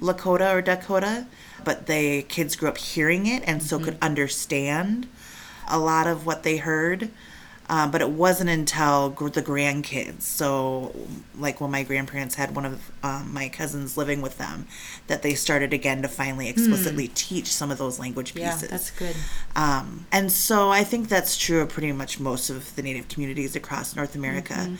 Lakota 0.00 0.54
or 0.54 0.62
Dakota, 0.62 1.26
but 1.64 1.86
the 1.86 2.22
kids 2.22 2.54
grew 2.56 2.68
up 2.68 2.78
hearing 2.78 3.26
it 3.26 3.42
and 3.46 3.62
so 3.62 3.78
could 3.80 3.98
understand 4.00 5.08
a 5.68 5.78
lot 5.78 6.06
of 6.06 6.24
what 6.24 6.44
they 6.44 6.58
heard. 6.58 7.10
Uh, 7.70 7.86
but 7.86 8.00
it 8.00 8.08
wasn't 8.08 8.48
until 8.48 9.10
gr- 9.10 9.28
the 9.28 9.42
grandkids, 9.42 10.22
so 10.22 10.94
like 11.38 11.60
when 11.60 11.70
my 11.70 11.82
grandparents 11.82 12.34
had 12.34 12.56
one 12.56 12.64
of 12.64 12.90
um, 13.02 13.30
my 13.34 13.46
cousins 13.50 13.94
living 13.98 14.22
with 14.22 14.38
them, 14.38 14.66
that 15.06 15.20
they 15.20 15.34
started 15.34 15.74
again 15.74 16.00
to 16.00 16.08
finally 16.08 16.48
explicitly 16.48 17.08
teach 17.08 17.46
some 17.52 17.70
of 17.70 17.76
those 17.76 17.98
language 17.98 18.34
pieces. 18.34 18.62
Yeah, 18.62 18.68
that's 18.68 18.90
good. 18.90 19.14
Um, 19.54 20.06
and 20.10 20.32
so 20.32 20.70
I 20.70 20.82
think 20.82 21.10
that's 21.10 21.36
true 21.36 21.60
of 21.60 21.68
pretty 21.68 21.92
much 21.92 22.18
most 22.18 22.48
of 22.48 22.74
the 22.74 22.82
native 22.82 23.08
communities 23.08 23.54
across 23.54 23.94
North 23.94 24.14
America. 24.14 24.78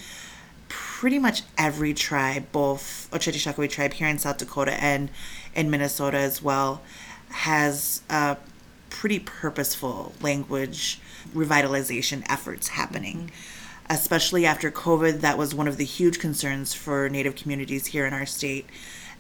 Pretty 0.69 1.19
much 1.19 1.43
every 1.59 1.93
tribe, 1.93 2.47
both 2.53 3.09
Oceti 3.13 3.37
Sakowin 3.37 3.71
tribe 3.71 3.93
here 3.93 4.09
in 4.09 4.19
South 4.19 4.39
Dakota 4.39 4.73
and 4.83 5.11
in 5.55 5.71
Minnesota 5.71 6.17
as 6.17 6.43
well, 6.43 6.81
has 7.31 8.01
a 8.09 8.39
pretty 8.89 9.19
purposeful 9.19 10.15
language 10.23 11.01
revitalization 11.35 12.25
efforts 12.29 12.69
happening. 12.69 13.17
Mm-hmm. 13.17 13.91
Especially 13.91 14.45
after 14.45 14.71
COVID, 14.71 15.21
that 15.21 15.39
was 15.39 15.55
one 15.55 15.67
of 15.67 15.79
the 15.79 15.85
huge 15.85 16.19
concerns 16.19 16.75
for 16.75 17.09
Native 17.09 17.37
communities 17.37 17.87
here 17.87 18.07
in 18.07 18.13
our 18.13 18.27
state 18.27 18.67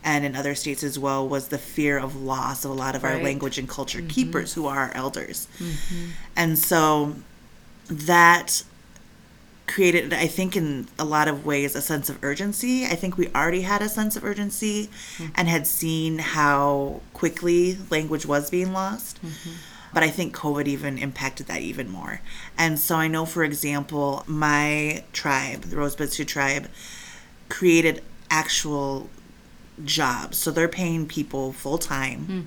and 0.05 0.25
in 0.25 0.37
other 0.37 0.55
states 0.55 0.83
as 0.83 0.99
well 0.99 1.27
was 1.27 1.49
the 1.49 1.59
fear 1.59 1.99
of 1.99 2.15
loss 2.15 2.65
of 2.65 2.71
a 2.71 2.75
lot 2.75 2.95
of 2.95 3.03
our 3.03 3.21
language 3.21 3.59
and 3.59 3.69
culture 3.69 3.99
mm-hmm. 3.99 4.09
keepers 4.09 4.55
who 4.55 4.67
are 4.67 4.79
our 4.79 4.95
elders. 4.95 5.49
Mm-hmm. 5.59 6.11
And 6.37 6.59
so 6.59 7.17
that 7.91 8.63
created, 9.67 10.13
I 10.13 10.27
think, 10.27 10.57
in 10.57 10.89
a 10.99 11.05
lot 11.05 11.29
of 11.29 11.45
ways, 11.45 11.75
a 11.75 11.83
sense 11.83 12.09
of 12.09 12.23
urgency. 12.23 12.85
I 12.87 12.95
think 12.95 13.17
we 13.17 13.29
already 13.29 13.63
had 13.63 13.83
a 13.83 13.89
sense 13.89 14.17
of 14.17 14.25
urgency 14.25 14.89
and 15.35 15.49
had 15.49 15.67
seen 15.67 16.19
how 16.19 17.01
quickly 17.13 17.79
language 17.91 18.25
was 18.25 18.51
being 18.51 18.73
lost. 18.73 19.21
But 19.93 20.03
I 20.03 20.11
think 20.11 20.35
COVID 20.35 20.67
even 20.67 20.99
impacted 20.99 21.47
that 21.47 21.63
even 21.63 21.91
more. 21.91 22.21
And 22.57 22.79
so 22.79 22.97
I 22.97 23.09
know, 23.09 23.25
for 23.25 23.43
example, 23.43 24.23
my 24.27 25.05
tribe, 25.13 25.63
the 25.63 25.77
Rosebud 25.77 26.13
Sioux 26.13 26.25
tribe, 26.25 26.69
created 27.49 28.03
actual 28.31 29.09
jobs. 29.85 30.39
So 30.39 30.51
they're 30.51 30.69
paying 30.69 31.07
people 31.07 31.53
full 31.53 31.79
time, 31.79 32.25
hmm. 32.25 32.41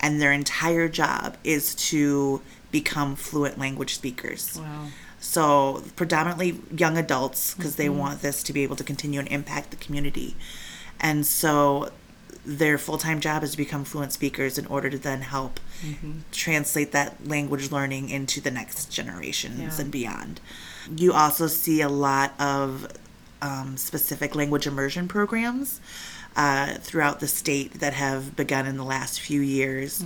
and 0.00 0.20
their 0.20 0.32
entire 0.32 0.88
job 0.88 1.36
is 1.44 1.74
to 1.76 2.40
become 2.70 3.14
fluent 3.14 3.58
language 3.58 3.94
speakers. 3.94 4.58
Wow. 4.58 4.86
So 5.20 5.84
predominantly 5.94 6.60
young 6.76 6.98
adults 6.98 7.54
because 7.54 7.76
they 7.76 7.86
mm-hmm. 7.86 7.98
want 7.98 8.22
this 8.22 8.42
to 8.42 8.52
be 8.52 8.64
able 8.64 8.76
to 8.76 8.84
continue 8.84 9.20
and 9.20 9.28
impact 9.28 9.70
the 9.70 9.76
community. 9.76 10.34
And 10.98 11.24
so 11.24 11.90
their 12.44 12.76
full-time 12.78 13.20
job 13.20 13.42
is 13.44 13.52
to 13.52 13.56
become 13.56 13.84
fluent 13.84 14.12
speakers 14.12 14.58
in 14.58 14.66
order 14.66 14.90
to 14.90 14.98
then 14.98 15.20
help 15.22 15.60
translate 16.32 16.92
that 16.92 17.26
language 17.26 17.70
learning 17.70 18.08
into 18.10 18.40
the 18.40 18.50
next 18.50 18.90
generations 18.90 19.60
Yeah. 19.60 19.80
and 19.82 19.90
beyond. 19.92 20.40
You 20.96 21.12
also 21.12 21.46
see 21.46 21.80
a 21.80 21.88
lot 21.88 22.34
of 22.40 22.88
um, 23.40 23.76
specific 23.76 24.34
language 24.34 24.66
immersion 24.66 25.08
programs 25.08 25.80
uh, 26.36 26.74
throughout 26.74 27.20
the 27.20 27.28
state 27.28 27.74
that 27.80 27.92
have 27.92 28.34
begun 28.36 28.66
in 28.66 28.76
the 28.76 28.84
last 28.84 29.20
few 29.20 29.40
years, 29.40 30.04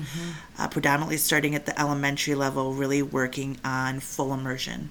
uh, 0.59 0.69
predominantly 0.69 1.17
starting 1.17 1.55
at 1.55 1.67
the 1.67 1.79
elementary 1.81 2.35
level, 2.35 2.75
really 2.75 3.01
working 3.03 3.59
on 3.65 4.01
full 4.01 4.35
immersion 4.35 4.91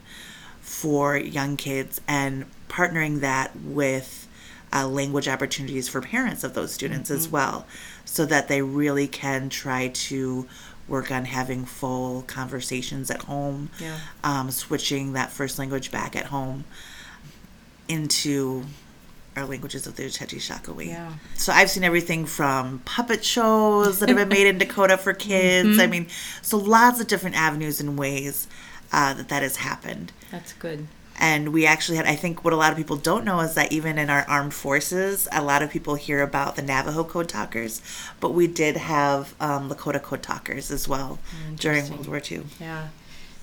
for 0.61 1.17
young 1.17 1.57
kids 1.57 2.01
and 2.07 2.45
partnering 2.69 3.19
that 3.19 3.55
with 3.55 4.24
uh, 4.75 4.85
language 4.87 5.27
opportunities 5.27 5.87
for 5.87 6.01
parents 6.01 6.43
of 6.43 6.53
those 6.53 6.73
students 6.73 7.09
as 7.09 7.29
well, 7.29 7.65
so 8.03 8.25
that 8.25 8.47
they 8.49 8.61
really 8.61 9.07
can 9.07 9.47
try 9.49 9.87
to 9.87 10.45
work 10.87 11.09
on 11.11 11.25
having 11.25 11.65
full 11.65 12.21
conversations 12.23 13.09
at 13.09 13.21
home, 13.23 13.69
Yeah. 13.79 13.97
um, 14.23 14.51
switching 14.51 15.13
that 15.13 15.31
first 15.31 15.57
language 15.57 15.91
back 15.91 16.15
at 16.15 16.25
home 16.25 16.65
into 17.87 18.65
our 19.35 19.45
languages 19.45 19.85
of 19.85 19.95
the 19.95 20.03
Oceti 20.03 20.37
Sakowin. 20.39 20.87
Yeah. 20.87 21.13
So 21.35 21.51
I've 21.51 21.69
seen 21.69 21.83
everything 21.83 22.25
from 22.25 22.79
puppet 22.85 23.23
shows 23.23 23.99
that 23.99 24.09
have 24.09 24.17
been 24.17 24.29
made 24.29 24.47
in 24.47 24.57
Dakota 24.57 24.97
for 24.97 25.13
kids. 25.29 25.69
Mm-hmm. 25.69 25.79
I 25.81 25.87
mean, 25.87 26.07
so 26.41 26.57
lots 26.57 27.01
of 27.01 27.07
different 27.07 27.35
avenues 27.35 27.81
and 27.81 27.97
ways 27.99 28.47
uh, 28.93 29.13
that 29.15 29.27
that 29.29 29.41
has 29.43 29.57
happened. 29.57 30.11
That's 30.31 30.53
good. 30.53 30.87
And 31.17 31.53
we 31.53 31.65
actually 31.65 31.97
had, 31.97 32.05
I 32.05 32.15
think 32.15 32.43
what 32.43 32.53
a 32.53 32.57
lot 32.57 32.71
of 32.71 32.77
people 32.77 32.97
don't 32.97 33.23
know 33.23 33.39
is 33.39 33.53
that 33.53 33.71
even 33.71 33.97
in 33.97 34.09
our 34.09 34.25
armed 34.27 34.53
forces, 34.53 35.27
a 35.31 35.41
lot 35.41 35.61
of 35.61 35.71
people 35.71 35.95
hear 35.95 36.21
about 36.21 36.55
the 36.55 36.61
Navajo 36.61 37.03
code 37.03 37.29
talkers, 37.29 37.81
but 38.19 38.31
we 38.31 38.47
did 38.47 38.75
have 38.75 39.33
um, 39.39 39.69
Lakota 39.69 40.01
code 40.01 40.21
talkers 40.21 40.71
as 40.71 40.87
well 40.87 41.19
during 41.55 41.89
World 41.89 42.07
War 42.07 42.21
II. 42.29 42.43
Yeah. 42.59 42.89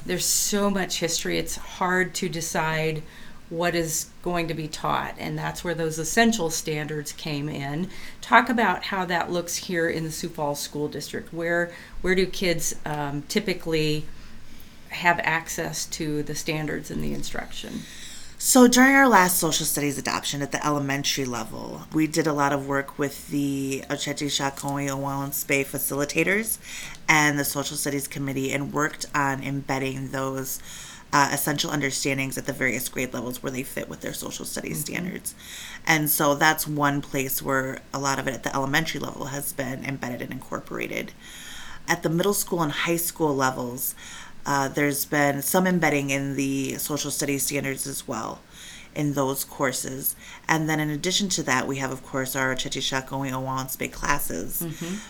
There's 0.05 0.25
so 0.25 0.69
much 0.69 0.99
history. 0.99 1.39
It's 1.39 1.57
hard 1.57 2.15
to 2.17 2.29
decide 2.29 3.03
what 3.49 3.75
is 3.75 4.07
going 4.23 4.49
to 4.49 4.55
be 4.55 4.67
taught, 4.67 5.15
and 5.19 5.39
that's 5.39 5.63
where 5.63 5.75
those 5.75 5.99
essential 5.99 6.49
standards 6.49 7.13
came 7.13 7.49
in. 7.49 7.89
Talk 8.23 8.49
about 8.49 8.85
how 8.85 9.05
that 9.05 9.31
looks 9.31 9.57
here 9.57 9.89
in 9.89 10.05
the 10.05 10.11
Sioux 10.11 10.31
Falls 10.31 10.59
School 10.59 10.89
District. 10.89 11.33
Where 11.33 11.71
where 12.01 12.15
do 12.15 12.27
kids 12.27 12.75
um, 12.87 13.23
typically 13.29 14.07
have 14.93 15.21
access 15.23 15.87
to 15.87 16.23
the 16.23 16.35
standards 16.35 16.91
and 16.91 17.03
the 17.03 17.13
instruction? 17.13 17.83
So 18.45 18.67
during 18.67 18.97
our 18.97 19.09
last 19.09 19.39
social 19.39 19.65
studies 19.65 19.99
adoption 19.99 20.43
at 20.43 20.51
the 20.51 20.67
elementary 20.67 21.25
level, 21.25 21.83
we 21.93 22.09
did 22.09 22.27
a 22.27 22.33
lot 22.33 22.53
of 22.53 22.67
work 22.67 22.99
with 22.99 23.29
the 23.29 23.85
Oceti 23.89 24.27
Sakowin 24.27 24.89
Owaunspe 24.89 25.65
facilitators 25.65 26.59
and 27.09 27.39
the 27.39 27.45
social 27.45 27.77
studies 27.77 28.09
committee 28.09 28.53
and 28.53 28.73
worked 28.73 29.07
on 29.15 29.45
embedding 29.45 30.09
those 30.09 30.61
uh, 31.13 31.31
essential 31.33 31.71
understandings 31.71 32.37
at 32.37 32.47
the 32.47 32.53
various 32.53 32.89
grade 32.89 33.15
levels 33.15 33.43
where 33.45 33.53
they 33.53 33.63
fit 33.63 33.89
with 33.89 34.01
their 34.01 34.15
social 34.15 34.45
studies 34.45 34.81
standards. 34.81 35.37
And 35.87 36.11
so 36.11 36.35
that's 36.35 36.67
one 36.67 37.01
place 37.01 37.43
where 37.43 37.81
a 37.95 38.01
lot 38.01 38.19
of 38.19 38.27
it 38.27 38.35
at 38.35 38.43
the 38.43 38.55
elementary 38.55 38.99
level 39.01 39.27
has 39.27 39.53
been 39.53 39.85
embedded 39.85 40.21
and 40.21 40.33
incorporated. 40.33 41.13
At 41.87 42.03
the 42.03 42.09
middle 42.09 42.35
school 42.35 42.63
and 42.63 42.73
high 42.73 42.97
school 42.97 43.35
levels, 43.37 43.95
uh, 44.47 44.69
there's 44.69 45.05
been 45.05 45.43
some 45.43 45.67
embedding 45.67 46.11
in 46.11 46.37
the 46.37 46.77
social 46.79 47.11
studies 47.11 47.45
standards 47.45 47.87
as 47.87 48.07
well 48.09 48.41
in 48.95 49.15
those 49.15 49.45
courses. 49.45 50.15
And 50.49 50.69
then 50.69 50.81
in 50.81 50.91
addition 50.91 51.29
to 51.31 51.43
that, 51.45 51.67
we 51.67 51.77
have, 51.79 51.91
of 51.91 52.03
course, 52.03 52.37
our 52.37 52.55
Oceti 52.55 52.83
Sakowin 52.83 53.33
Owaunspe 53.33 53.91
classes 53.93 54.63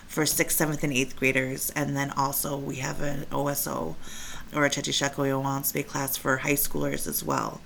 for 0.06 0.24
sixth, 0.24 0.56
seventh, 0.56 0.84
and 0.84 0.92
eighth 0.92 1.16
graders. 1.16 1.70
And 1.74 1.96
then 1.96 2.10
also 2.12 2.56
we 2.56 2.76
have 2.76 3.00
an 3.00 3.26
OSO 3.32 3.96
or 4.54 4.64
a 4.64 4.70
Oceti 4.70 4.92
Sakowin 4.92 5.42
Owaunspe 5.42 5.86
class 5.86 6.16
for 6.16 6.38
high 6.38 6.52
schoolers 6.52 7.06
as 7.06 7.24
well. 7.24 7.60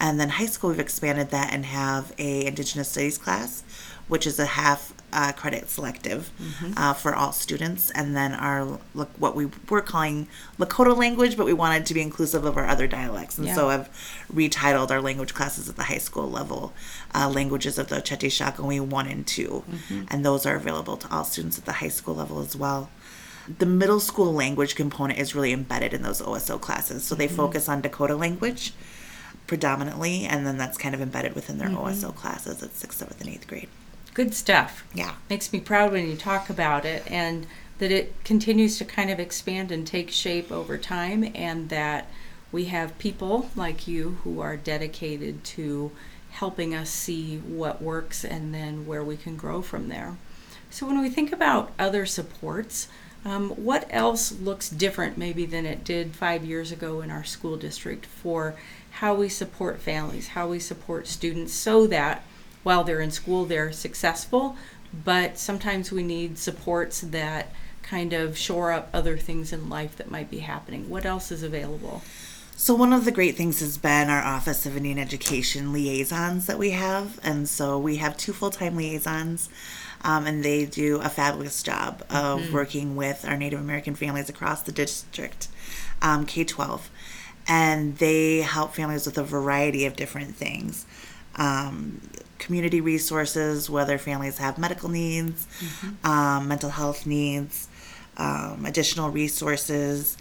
And 0.00 0.20
then 0.20 0.28
high 0.28 0.46
school, 0.46 0.70
we've 0.70 0.78
expanded 0.78 1.30
that 1.30 1.52
and 1.52 1.66
have 1.66 2.12
a 2.18 2.46
Indigenous 2.46 2.90
Studies 2.90 3.18
class, 3.18 3.64
which 4.06 4.26
is 4.26 4.38
a 4.38 4.46
half 4.46 4.92
uh, 5.12 5.32
credit 5.32 5.68
selective 5.70 6.30
uh, 6.76 6.92
for 6.92 7.14
all 7.14 7.32
students. 7.32 7.90
And 7.90 8.16
then 8.16 8.34
our 8.34 8.78
look 8.94 9.10
what 9.18 9.34
we 9.34 9.48
were 9.68 9.80
calling 9.80 10.28
Lakota 10.58 10.96
language, 10.96 11.36
but 11.36 11.46
we 11.46 11.52
wanted 11.52 11.86
to 11.86 11.94
be 11.94 12.00
inclusive 12.02 12.44
of 12.44 12.56
our 12.56 12.66
other 12.66 12.86
dialects, 12.86 13.38
and 13.38 13.46
Yeah. 13.46 13.54
so 13.54 13.68
have 13.70 13.88
retitled 14.32 14.90
our 14.90 15.00
language 15.00 15.34
classes 15.34 15.68
at 15.68 15.76
the 15.76 15.84
high 15.84 15.98
school 15.98 16.30
level, 16.30 16.72
uh, 17.14 17.28
languages 17.28 17.78
of 17.78 17.88
the 17.88 17.96
Oceti 17.96 18.28
Sakowin 18.28 18.88
one 18.88 19.06
and 19.06 19.26
2 19.26 19.64
and 20.10 20.24
those 20.24 20.46
are 20.46 20.56
available 20.56 20.96
to 20.96 21.10
all 21.10 21.24
students 21.24 21.58
at 21.58 21.64
the 21.64 21.72
high 21.72 21.88
school 21.88 22.14
level 22.14 22.40
as 22.40 22.54
well 22.54 22.90
the 23.58 23.66
middle 23.66 23.98
school 24.00 24.32
language 24.32 24.74
component 24.74 25.18
is 25.18 25.34
really 25.34 25.52
embedded 25.52 25.94
in 25.94 26.02
those 26.02 26.20
OSO 26.20 26.58
classes. 26.60 27.02
So 27.04 27.14
they 27.14 27.28
focus 27.28 27.66
on 27.66 27.80
Dakota 27.80 28.14
language 28.14 28.74
predominantly, 29.46 30.24
and 30.24 30.46
then 30.46 30.58
that's 30.58 30.76
kind 30.76 30.94
of 30.94 31.00
embedded 31.00 31.34
within 31.34 31.56
their 31.58 31.68
OSO 31.70 32.12
classes 32.14 32.62
at 32.62 32.74
sixth, 32.74 32.98
seventh, 32.98 33.20
and 33.22 33.30
eighth 33.30 33.46
grade. 33.46 33.68
Good 34.18 34.34
stuff. 34.34 34.84
Yeah. 34.92 35.14
Makes 35.30 35.52
me 35.52 35.60
proud 35.60 35.92
when 35.92 36.10
you 36.10 36.16
talk 36.16 36.50
about 36.50 36.84
it 36.84 37.08
and 37.08 37.46
that 37.78 37.92
it 37.92 38.24
continues 38.24 38.76
to 38.78 38.84
kind 38.84 39.10
of 39.10 39.20
expand 39.20 39.70
and 39.70 39.86
take 39.86 40.10
shape 40.10 40.50
over 40.50 40.76
time 40.76 41.30
and 41.36 41.68
that 41.68 42.08
we 42.50 42.64
have 42.64 42.98
people 42.98 43.48
like 43.54 43.86
you 43.86 44.18
who 44.24 44.40
are 44.40 44.56
dedicated 44.56 45.44
to 45.44 45.92
helping 46.30 46.74
us 46.74 46.90
see 46.90 47.38
what 47.38 47.80
works 47.80 48.24
and 48.24 48.52
then 48.52 48.88
where 48.88 49.04
we 49.04 49.16
can 49.16 49.36
grow 49.36 49.62
from 49.62 49.88
there. 49.88 50.16
So 50.68 50.84
when 50.84 51.00
we 51.00 51.10
think 51.10 51.32
about 51.32 51.70
other 51.78 52.04
supports, 52.04 52.88
um, 53.24 53.50
what 53.50 53.86
else 53.88 54.32
looks 54.32 54.68
different 54.68 55.16
maybe 55.16 55.46
than 55.46 55.64
it 55.64 55.84
did 55.84 56.16
five 56.16 56.44
years 56.44 56.72
ago 56.72 57.02
in 57.02 57.12
our 57.12 57.22
school 57.22 57.56
district 57.56 58.04
for 58.04 58.56
how 58.90 59.14
we 59.14 59.28
support 59.28 59.78
families, 59.78 60.28
how 60.30 60.48
we 60.48 60.58
support 60.58 61.06
students 61.06 61.52
so 61.52 61.86
that 61.86 62.24
while 62.68 62.84
they're 62.84 63.00
in 63.00 63.10
school 63.10 63.46
they're 63.46 63.72
successful, 63.72 64.54
but 64.92 65.38
sometimes 65.38 65.90
we 65.90 66.02
need 66.02 66.36
supports 66.36 67.00
that 67.00 67.50
kind 67.80 68.12
of 68.12 68.36
shore 68.36 68.72
up 68.72 68.90
other 68.92 69.16
things 69.16 69.54
in 69.54 69.70
life 69.70 69.96
that 69.96 70.10
might 70.10 70.30
be 70.30 70.40
happening. 70.40 70.90
What 70.90 71.06
else 71.06 71.32
is 71.32 71.42
available? 71.42 72.02
So, 72.56 72.74
one 72.74 72.92
of 72.92 73.06
the 73.06 73.10
great 73.10 73.36
things 73.36 73.60
has 73.60 73.78
been 73.78 74.10
our 74.10 74.22
Office 74.22 74.66
of 74.66 74.76
Indian 74.76 74.98
Education 74.98 75.72
liaisons 75.72 76.44
that 76.44 76.58
we 76.58 76.72
have. 76.72 77.18
And 77.22 77.48
so, 77.48 77.78
we 77.78 77.96
have 77.96 78.18
two 78.18 78.34
full 78.34 78.50
time 78.50 78.76
liaisons, 78.76 79.48
um, 80.02 80.26
and 80.26 80.44
they 80.44 80.66
do 80.66 81.00
a 81.00 81.08
fabulous 81.08 81.62
job 81.62 82.02
of 82.10 82.40
mm-hmm. 82.40 82.52
working 82.52 82.96
with 82.96 83.24
our 83.26 83.38
Native 83.38 83.60
American 83.60 83.94
families 83.94 84.28
across 84.28 84.60
the 84.60 84.72
district, 84.72 85.48
um, 86.02 86.26
K 86.26 86.44
12. 86.44 86.90
And 87.46 87.96
they 87.96 88.42
help 88.42 88.74
families 88.74 89.06
with 89.06 89.16
a 89.16 89.24
variety 89.24 89.86
of 89.86 89.96
different 89.96 90.36
things. 90.36 90.84
Um, 91.36 92.02
community 92.38 92.80
resources, 92.80 93.68
whether 93.68 93.98
families 93.98 94.38
have 94.38 94.58
medical 94.58 94.88
needs, 94.88 95.46
mm-hmm. 95.60 96.06
um, 96.06 96.48
mental 96.48 96.70
health 96.70 97.06
needs, 97.06 97.68
um, 98.16 98.64
additional 98.64 99.10
resources 99.10 100.16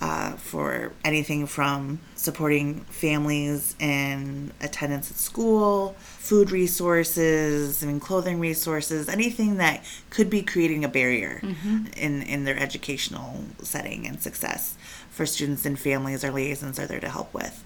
uh, 0.00 0.32
for 0.32 0.92
anything 1.04 1.46
from 1.46 2.00
supporting 2.14 2.80
families 2.84 3.76
in 3.78 4.50
attendance 4.62 5.10
at 5.10 5.16
school, 5.18 5.94
food 5.98 6.50
resources, 6.50 7.84
mean, 7.84 8.00
clothing 8.00 8.40
resources, 8.40 9.08
anything 9.10 9.56
that 9.56 9.84
could 10.08 10.30
be 10.30 10.42
creating 10.42 10.84
a 10.84 10.88
barrier 10.88 11.40
mm-hmm. 11.42 11.84
in, 11.96 12.22
in 12.22 12.44
their 12.44 12.58
educational 12.58 13.44
setting 13.62 14.06
and 14.06 14.22
success 14.22 14.74
for 15.10 15.26
students 15.26 15.66
and 15.66 15.78
families. 15.78 16.24
Our 16.24 16.30
liaisons 16.30 16.78
are 16.78 16.86
there 16.86 17.00
to 17.00 17.08
help 17.10 17.34
with. 17.34 17.62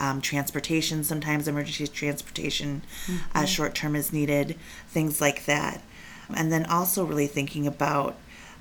Um, 0.00 0.20
transportation, 0.20 1.02
sometimes 1.02 1.48
emergency 1.48 1.88
transportation, 1.88 2.82
uh, 3.08 3.10
mm-hmm. 3.10 3.38
uh, 3.38 3.44
short 3.46 3.74
term 3.74 3.96
is 3.96 4.12
needed, 4.12 4.56
things 4.86 5.20
like 5.20 5.44
that. 5.46 5.82
And 6.32 6.52
then 6.52 6.66
also 6.66 7.04
really 7.04 7.26
thinking 7.26 7.66
about 7.66 8.14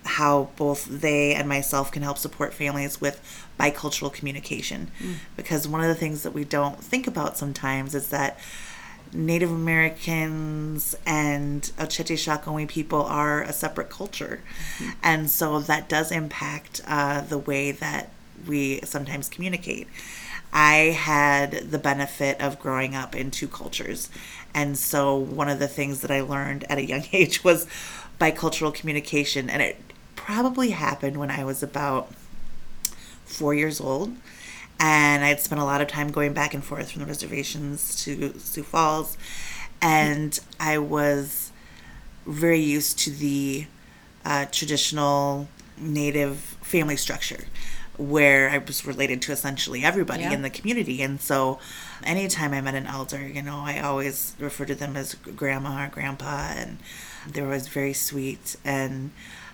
how 0.07 0.49
both 0.55 0.85
they 0.85 1.35
and 1.35 1.47
myself 1.47 1.91
can 1.91 2.01
help 2.01 2.17
support 2.17 2.53
families 2.53 2.99
with 2.99 3.19
bicultural 3.59 4.11
communication. 4.11 4.89
Mm. 4.99 5.15
Because 5.35 5.67
one 5.67 5.81
of 5.81 5.87
the 5.87 5.95
things 5.95 6.23
that 6.23 6.33
we 6.33 6.43
don't 6.43 6.83
think 6.83 7.07
about 7.07 7.37
sometimes 7.37 7.93
is 7.93 8.09
that 8.09 8.39
Native 9.13 9.51
Americans 9.51 10.95
and 11.05 11.61
Sakowin 11.77 12.67
people 12.67 13.03
are 13.03 13.41
a 13.43 13.53
separate 13.53 13.89
culture. 13.89 14.41
Mm-hmm. 14.79 14.91
And 15.03 15.29
so 15.29 15.59
that 15.59 15.89
does 15.89 16.11
impact 16.11 16.81
uh, 16.87 17.21
the 17.21 17.37
way 17.37 17.71
that 17.71 18.09
we 18.47 18.79
sometimes 18.81 19.29
communicate. 19.29 19.87
I 20.53 20.95
had 20.97 21.71
the 21.71 21.77
benefit 21.77 22.39
of 22.41 22.59
growing 22.59 22.95
up 22.95 23.15
in 23.15 23.31
two 23.31 23.47
cultures. 23.47 24.09
And 24.53 24.77
so 24.77 25.15
one 25.15 25.49
of 25.49 25.59
the 25.59 25.67
things 25.67 26.01
that 26.01 26.11
I 26.11 26.21
learned 26.21 26.63
at 26.69 26.77
a 26.77 26.85
young 26.85 27.03
age 27.13 27.43
was 27.43 27.67
bicultural 28.19 28.73
communication. 28.73 29.49
And 29.49 29.61
it 29.61 29.81
probably 30.15 30.71
happened 30.71 31.17
when 31.17 31.31
I 31.31 31.43
was 31.43 31.61
about 31.61 32.11
four 33.25 33.53
years 33.53 33.79
old. 33.79 34.15
And 34.79 35.23
I'd 35.23 35.39
spent 35.39 35.59
a 35.59 35.65
lot 35.65 35.81
of 35.81 35.87
time 35.87 36.11
going 36.11 36.33
back 36.33 36.53
and 36.53 36.63
forth 36.63 36.91
from 36.91 37.01
the 37.01 37.07
reservations 37.07 38.03
to 38.03 38.37
Sioux 38.37 38.63
Falls. 38.63 39.17
And 39.81 40.39
I 40.59 40.77
was 40.77 41.51
very 42.25 42.59
used 42.59 42.99
to 42.99 43.11
the 43.11 43.65
uh, 44.25 44.45
traditional 44.51 45.47
native 45.77 46.37
family 46.61 46.97
structure 46.97 47.45
where 47.97 48.49
I 48.49 48.59
was 48.59 48.85
related 48.85 49.21
to 49.23 49.31
essentially 49.31 49.83
everybody 49.83 50.23
yeah. 50.23 50.33
in 50.33 50.41
the 50.41 50.49
community. 50.49 51.01
And 51.01 51.19
so 51.19 51.59
anytime 52.03 52.53
I 52.53 52.61
met 52.61 52.75
an 52.75 52.85
elder, 52.85 53.27
you 53.27 53.41
know, 53.41 53.63
I 53.65 53.79
always 53.79 54.35
referred 54.39 54.67
to 54.67 54.75
them 54.75 54.95
as 54.95 55.15
grandma 55.15 55.85
or 55.85 55.89
grandpa. 55.89 56.53
And 56.55 56.77
they 57.27 57.41
were 57.41 57.47
always 57.47 57.67
very 57.67 57.93
sweet. 57.93 58.55
And 58.63 59.11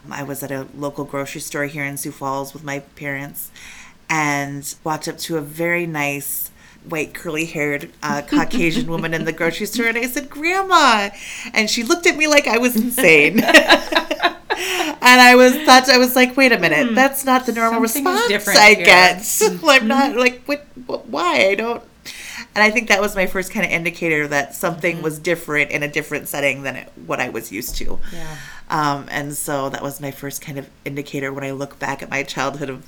I 0.10 0.24
was 0.24 0.44
at 0.44 0.52
a 0.52 0.68
local 0.76 1.06
grocery 1.06 1.42
store 1.42 1.66
here 1.66 1.86
in 1.86 1.98
Sioux 1.98 2.12
Falls 2.12 2.54
with 2.54 2.64
my 2.64 2.80
parents 2.80 3.52
and 4.10 4.76
walked 4.84 5.08
up 5.08 5.18
to 5.18 5.38
a 5.38 5.42
very 5.42 5.88
nice 5.88 6.52
white 6.88 7.14
curly 7.14 7.46
haired 7.46 7.90
uh, 8.02 8.22
Caucasian 8.28 8.88
woman 8.88 9.14
in 9.14 9.24
the 9.26 9.32
grocery 9.32 9.66
store 9.66 9.88
and 9.88 9.98
I 9.98 10.08
said, 10.08 10.30
Grandma. 10.30 11.10
And 11.54 11.70
she 11.70 11.84
looked 11.84 12.06
at 12.06 12.18
me 12.18 12.28
like 12.28 12.48
I 12.48 12.58
was 12.58 12.76
insane. 12.76 13.42
and 15.04 15.22
I 15.22 15.36
was 15.36 15.56
thought 15.66 15.90
I 15.90 15.98
was 15.98 16.16
like, 16.16 16.36
wait 16.38 16.52
a 16.52 16.60
minute, 16.60 16.90
mm, 16.90 16.96
that's 16.96 17.26
not 17.26 17.46
the 17.46 17.52
normal 17.52 17.82
response 17.82 18.30
I 18.48 18.74
here. 18.76 18.86
get. 18.86 19.18
Mm-hmm. 19.18 19.66
I'm 19.70 19.88
not 19.88 20.16
like 20.16 20.44
what, 20.46 20.66
what 20.86 21.08
why? 21.08 21.48
I 21.50 21.56
don't 21.56 21.84
and 22.56 22.64
I 22.64 22.70
think 22.70 22.90
that 22.90 23.02
was 23.02 23.16
my 23.16 23.26
first 23.26 23.52
kind 23.52 23.66
of 23.66 23.72
indicator 23.72 24.28
that 24.28 24.56
something 24.56 24.96
mm-hmm. 24.96 25.04
was 25.04 25.20
different 25.20 25.72
in 25.72 25.82
a 25.82 25.88
different 25.88 26.28
setting 26.28 26.64
than 26.64 26.76
it, 26.76 26.92
what 27.06 27.20
I 27.20 27.30
was 27.30 27.52
used 27.52 27.76
to. 27.78 28.00
Yeah. 28.12 28.38
Um, 28.70 29.08
and 29.10 29.36
so 29.36 29.70
that 29.70 29.82
was 29.82 30.00
my 30.00 30.12
first 30.12 30.42
kind 30.42 30.60
of 30.60 30.70
indicator 30.86 31.34
when 31.34 31.44
I 31.44 31.52
look 31.52 31.80
back 31.80 32.04
at 32.04 32.10
my 32.10 32.24
childhood 32.24 32.70
of 32.70 32.88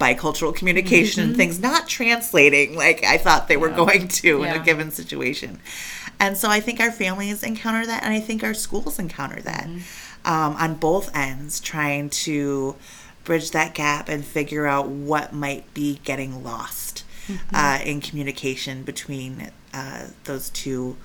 bicultural 0.00 0.54
communication 0.54 1.22
mm-hmm. 1.22 1.30
and 1.30 1.36
things 1.36 1.60
not 1.60 1.86
translating 1.86 2.76
like 2.76 3.04
I 3.04 3.16
thought 3.16 3.46
they 3.46 3.56
were 3.56 3.70
yeah. 3.70 3.76
going 3.76 4.08
to 4.08 4.40
yeah. 4.42 4.54
in 4.54 4.60
a 4.60 4.64
given 4.64 4.90
situation. 4.90 5.60
And 6.18 6.36
so 6.36 6.48
I 6.48 6.60
think 6.60 6.80
our 6.80 6.92
families 6.92 7.42
encounter 7.42 7.86
that, 7.86 8.02
and 8.02 8.12
I 8.12 8.20
think 8.20 8.42
our 8.42 8.54
schools 8.54 8.98
encounter 8.98 9.40
that 9.42 9.64
mm-hmm. 9.64 9.78
Um, 10.24 10.56
on 10.56 10.74
both 10.74 11.14
ends, 11.14 11.60
trying 11.60 12.10
to 12.10 12.76
bridge 13.24 13.50
that 13.52 13.74
gap 13.74 14.08
and 14.08 14.24
figure 14.24 14.66
out 14.66 14.88
what 14.88 15.32
might 15.32 15.72
be 15.74 16.00
getting 16.04 16.44
lost 16.44 17.04
mm-hmm. 17.26 17.54
uh, 17.54 17.78
in 17.84 18.00
communication 18.00 18.82
between 18.82 19.50
uh, 19.72 20.08
those 20.24 20.50
two 20.50 20.96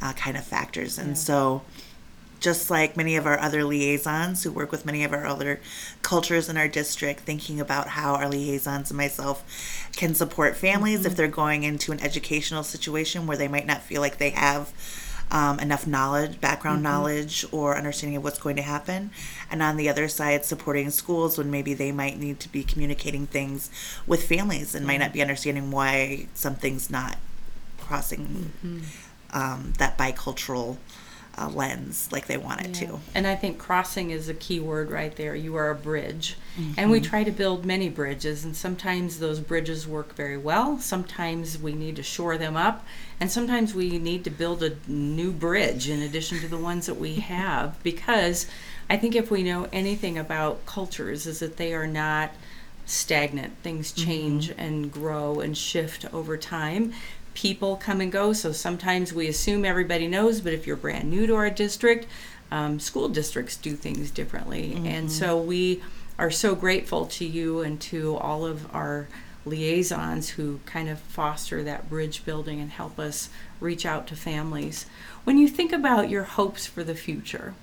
uh, 0.00 0.12
kind 0.12 0.36
of 0.36 0.44
factors. 0.44 0.98
And 0.98 1.08
yeah. 1.08 1.14
so, 1.14 1.62
just 2.40 2.70
like 2.70 2.96
many 2.96 3.14
of 3.14 3.24
our 3.24 3.38
other 3.38 3.62
liaisons 3.62 4.42
who 4.42 4.50
work 4.50 4.72
with 4.72 4.84
many 4.84 5.04
of 5.04 5.12
our 5.12 5.24
other 5.24 5.60
cultures 6.02 6.48
in 6.48 6.56
our 6.56 6.66
district, 6.66 7.20
thinking 7.20 7.60
about 7.60 7.88
how 7.88 8.14
our 8.14 8.28
liaisons 8.28 8.90
and 8.90 8.98
myself 8.98 9.44
can 9.94 10.12
support 10.14 10.56
families 10.56 11.00
mm-hmm. 11.00 11.06
if 11.06 11.16
they're 11.16 11.28
going 11.28 11.62
into 11.62 11.92
an 11.92 12.00
educational 12.00 12.64
situation 12.64 13.26
where 13.26 13.36
they 13.36 13.48
might 13.48 13.66
not 13.66 13.80
feel 13.82 14.00
like 14.00 14.18
they 14.18 14.30
have 14.30 14.72
um, 15.30 15.58
enough 15.60 15.86
knowledge, 15.86 16.40
background 16.40 16.78
mm-hmm. 16.78 16.92
knowledge, 16.92 17.44
or 17.52 17.76
understanding 17.76 18.16
of 18.16 18.24
what's 18.24 18.38
going 18.38 18.56
to 18.56 18.62
happen. 18.62 19.10
And 19.50 19.62
on 19.62 19.76
the 19.76 19.88
other 19.88 20.08
side, 20.08 20.44
supporting 20.44 20.90
schools 20.90 21.38
when 21.38 21.50
maybe 21.50 21.74
they 21.74 21.92
might 21.92 22.18
need 22.18 22.40
to 22.40 22.48
be 22.50 22.64
communicating 22.64 23.26
things 23.26 23.70
with 24.06 24.26
families 24.26 24.74
and 24.74 24.82
mm-hmm. 24.82 24.88
might 24.88 25.00
not 25.00 25.12
be 25.12 25.22
understanding 25.22 25.70
why 25.70 26.26
something's 26.34 26.90
not 26.90 27.16
crossing 27.78 28.52
mm-hmm. 28.64 28.78
um, 29.32 29.72
that 29.78 29.98
bicultural 29.98 30.76
uh, 31.38 31.48
lens 31.48 32.08
like 32.12 32.26
they 32.26 32.36
want 32.36 32.60
it 32.60 32.80
yeah. 32.80 32.88
to. 32.88 33.00
And 33.14 33.26
I 33.26 33.34
think 33.34 33.58
crossing 33.58 34.10
is 34.10 34.28
a 34.28 34.34
key 34.34 34.60
word 34.60 34.90
right 34.90 35.14
there. 35.16 35.34
You 35.34 35.56
are 35.56 35.70
a 35.70 35.74
bridge. 35.74 36.36
Mm-hmm. 36.58 36.72
And 36.76 36.90
we 36.90 37.00
try 37.00 37.24
to 37.24 37.30
build 37.30 37.64
many 37.64 37.88
bridges, 37.88 38.44
and 38.44 38.54
sometimes 38.54 39.18
those 39.18 39.40
bridges 39.40 39.88
work 39.88 40.14
very 40.14 40.36
well. 40.36 40.78
Sometimes 40.78 41.58
we 41.58 41.72
need 41.72 41.96
to 41.96 42.02
shore 42.02 42.36
them 42.36 42.56
up, 42.56 42.84
and 43.18 43.30
sometimes 43.30 43.74
we 43.74 43.98
need 43.98 44.24
to 44.24 44.30
build 44.30 44.62
a 44.62 44.76
new 44.86 45.32
bridge 45.32 45.88
in 45.88 46.02
addition 46.02 46.38
to 46.40 46.48
the 46.48 46.58
ones 46.58 46.86
that 46.86 46.98
we 46.98 47.14
have 47.32 47.82
because 47.82 48.46
I 48.90 48.98
think 48.98 49.14
if 49.14 49.30
we 49.30 49.42
know 49.42 49.68
anything 49.72 50.18
about 50.18 50.66
cultures 50.66 51.26
is 51.26 51.38
that 51.38 51.56
they 51.56 51.72
are 51.72 51.86
not 51.86 52.32
stagnant. 52.84 53.54
Things 53.62 53.92
mm-hmm. 53.92 54.10
change 54.10 54.50
mm-hmm. 54.50 54.60
and 54.60 54.92
grow 54.92 55.40
and 55.40 55.56
shift 55.56 56.04
over 56.12 56.36
time 56.36 56.92
people 57.34 57.76
come 57.76 58.00
and 58.00 58.12
go. 58.12 58.32
So 58.32 58.52
sometimes 58.52 59.12
we 59.12 59.28
assume 59.28 59.64
everybody 59.64 60.06
knows, 60.06 60.40
but 60.40 60.52
if 60.52 60.66
you're 60.66 60.76
brand 60.76 61.10
new 61.10 61.26
to 61.26 61.34
our 61.34 61.50
district, 61.50 62.06
um, 62.50 62.78
school 62.78 63.08
districts 63.08 63.56
do 63.56 63.74
things 63.74 64.10
differently. 64.10 64.72
Mm-hmm. 64.74 64.86
And 64.86 65.12
so 65.12 65.38
we 65.40 65.82
are 66.18 66.30
so 66.30 66.54
grateful 66.54 67.06
to 67.06 67.24
you 67.24 67.60
and 67.60 67.80
to 67.82 68.16
all 68.16 68.44
of 68.44 68.72
our 68.74 69.08
liaisons 69.44 70.30
who 70.30 70.60
kind 70.66 70.88
of 70.88 70.98
foster 71.00 71.62
that 71.64 71.88
bridge 71.88 72.24
building 72.24 72.60
and 72.60 72.70
help 72.70 72.98
us 72.98 73.28
reach 73.58 73.84
out 73.84 74.06
to 74.06 74.16
families. 74.16 74.86
When 75.24 75.38
you 75.38 75.48
think 75.48 75.72
about 75.72 76.10
your 76.10 76.24
hopes 76.24 76.66
for 76.66 76.84
the 76.84 76.94
future, 76.94 77.54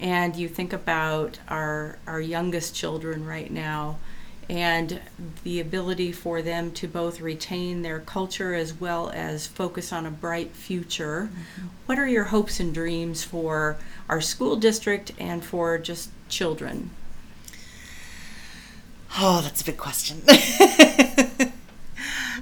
and 0.00 0.36
you 0.36 0.48
think 0.48 0.72
about 0.72 1.40
our 1.48 1.98
our 2.06 2.20
youngest 2.20 2.74
children 2.74 3.26
right 3.26 3.50
now, 3.50 3.98
and 4.48 5.00
the 5.44 5.60
ability 5.60 6.10
for 6.10 6.40
them 6.40 6.70
to 6.72 6.88
both 6.88 7.20
retain 7.20 7.82
their 7.82 8.00
culture 8.00 8.54
as 8.54 8.72
well 8.72 9.10
as 9.10 9.46
focus 9.46 9.92
on 9.92 10.06
a 10.06 10.10
bright 10.10 10.52
future. 10.52 11.28
Mm-hmm. 11.30 11.66
What 11.86 11.98
are 11.98 12.08
your 12.08 12.24
hopes 12.24 12.58
and 12.58 12.72
dreams 12.72 13.22
for 13.24 13.76
our 14.08 14.20
school 14.20 14.56
district 14.56 15.12
and 15.18 15.44
for 15.44 15.76
just 15.78 16.10
children? 16.28 16.90
Oh, 19.18 19.40
that's 19.42 19.60
a 19.62 19.64
big 19.64 19.76
question. 19.76 20.22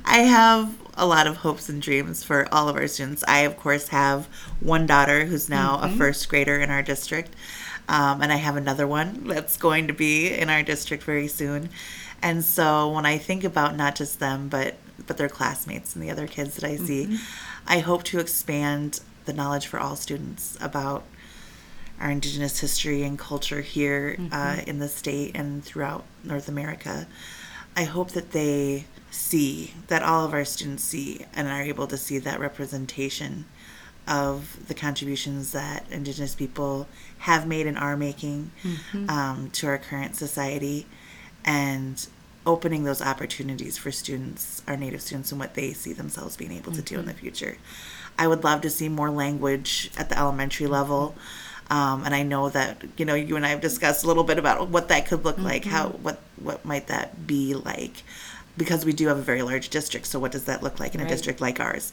I 0.05 0.19
have 0.19 0.77
a 0.95 1.07
lot 1.07 1.27
of 1.27 1.39
hopes 1.39 1.69
and 1.69 1.83
dreams 1.83 2.23
for 2.23 2.49
all 2.53 2.69
of 2.69 2.77
our 2.77 2.87
students. 2.87 3.25
I, 3.27 3.41
of 3.41 3.57
course, 3.57 3.89
have 3.89 4.27
one 4.61 4.87
daughter 4.87 5.27
who's 5.27 5.49
now 5.49 5.77
mm-hmm. 5.77 5.95
a 5.95 5.97
first 5.97 6.29
grader 6.29 6.59
in 6.61 6.71
our 6.71 6.83
district. 6.83 7.35
Um, 7.89 8.21
and 8.21 8.33
I 8.33 8.37
have 8.37 8.57
another 8.57 8.87
one 8.87 9.29
that's 9.29 9.57
going 9.57 9.87
to 9.87 9.93
be 9.93 10.33
in 10.33 10.51
our 10.51 10.63
district 10.63 11.05
very 11.05 11.29
soon. 11.29 11.71
And 12.23 12.45
so 12.45 12.91
when 12.91 13.07
I 13.07 13.19
think 13.19 13.45
about 13.45 13.77
not 13.77 13.95
just 13.97 14.19
them, 14.19 14.49
but 14.49 14.77
but 15.07 15.19
their 15.19 15.29
classmates 15.29 15.95
and 15.95 16.03
the 16.03 16.11
other 16.11 16.27
kids 16.27 16.57
that 16.57 16.65
I 16.65 16.77
see, 16.77 17.05
mm-hmm. 17.05 17.17
I 17.67 17.79
hope 17.79 18.03
to 18.05 18.19
expand 18.19 19.01
the 19.27 19.33
knowledge 19.33 19.67
for 19.67 19.79
all 19.79 19.95
students 19.95 20.57
about 20.61 21.05
our 22.01 22.11
indigenous 22.11 22.59
history 22.59 23.03
and 23.03 23.19
culture 23.19 23.61
here 23.61 24.17
mm-hmm. 24.19 24.33
uh, 24.33 24.63
in 24.67 24.79
the 24.79 24.89
state 24.89 25.33
and 25.37 25.65
throughout 25.65 26.05
North 26.25 26.49
America. 26.49 27.07
I 27.77 27.85
hope 27.85 28.13
that 28.13 28.33
they 28.33 28.87
see 29.11 29.75
that 29.89 30.03
all 30.03 30.25
of 30.25 30.33
our 30.33 30.45
students 30.45 30.83
see 30.83 31.25
and 31.35 31.47
are 31.49 31.63
able 31.63 31.87
to 31.87 31.97
see 31.97 32.19
that 32.19 32.41
representation 32.41 33.45
of 34.07 34.69
the 34.69 34.75
contributions 34.75 35.53
that 35.53 35.85
indigenous 35.91 36.35
people 36.35 36.87
have 37.19 37.47
made 37.47 37.67
and 37.67 37.77
are 37.79 37.97
making 37.97 38.51
mm-hmm. 38.63 39.11
um, 39.11 39.51
to 39.51 39.67
our 39.67 39.79
current 39.79 40.17
society 40.17 40.87
and 41.45 42.09
opening 42.45 42.85
those 42.85 43.03
opportunities 43.03 43.77
for 43.77 43.91
students 43.91 44.63
our 44.69 44.77
native 44.77 45.01
students 45.01 45.33
and 45.33 45.41
what 45.41 45.55
they 45.55 45.73
see 45.73 45.93
themselves 45.93 46.37
being 46.37 46.53
able 46.53 46.71
to 46.73 46.79
mm-hmm. 46.81 46.95
do 46.95 47.01
in 47.01 47.07
the 47.07 47.13
mm-hmm. 47.13 47.21
future 47.23 47.59
i 48.17 48.29
would 48.29 48.45
love 48.45 48.61
to 48.61 48.71
see 48.71 48.89
more 48.89 49.11
language 49.11 49.91
at 49.99 50.09
the 50.09 50.17
elementary 50.17 50.69
level 50.69 51.17
um, 51.71 52.05
and 52.05 52.15
I 52.15 52.23
know 52.23 52.49
that 52.51 52.83
you 52.97 53.05
know 53.05 53.15
you 53.15 53.37
and 53.37 53.45
I 53.45 53.49
have 53.49 53.61
discussed 53.61 54.05
a 54.05 54.07
little 54.07 54.25
bit 54.25 54.39
about 54.39 54.69
what 54.69 54.89
that 54.89 55.07
could 55.07 55.25
look 55.25 55.37
mm-hmm. 55.37 55.45
like. 55.47 55.65
How 55.65 55.89
what 55.89 56.21
what 56.37 56.65
might 56.65 56.87
that 56.87 57.27
be 57.27 57.55
like? 57.55 58.03
Because 58.57 58.85
we 58.85 58.93
do 58.93 59.09
have 59.09 59.19
a 59.19 59.23
very 59.23 59.43
large 59.43 59.69
district. 59.69 60.07
So 60.07 60.19
what 60.19 60.33
does 60.33 60.45
that 60.45 60.63
look 60.63 60.79
like 60.79 60.95
in 60.95 61.01
right. 61.01 61.07
a 61.07 61.13
district 61.13 61.41
like 61.41 61.61
ours? 61.61 61.93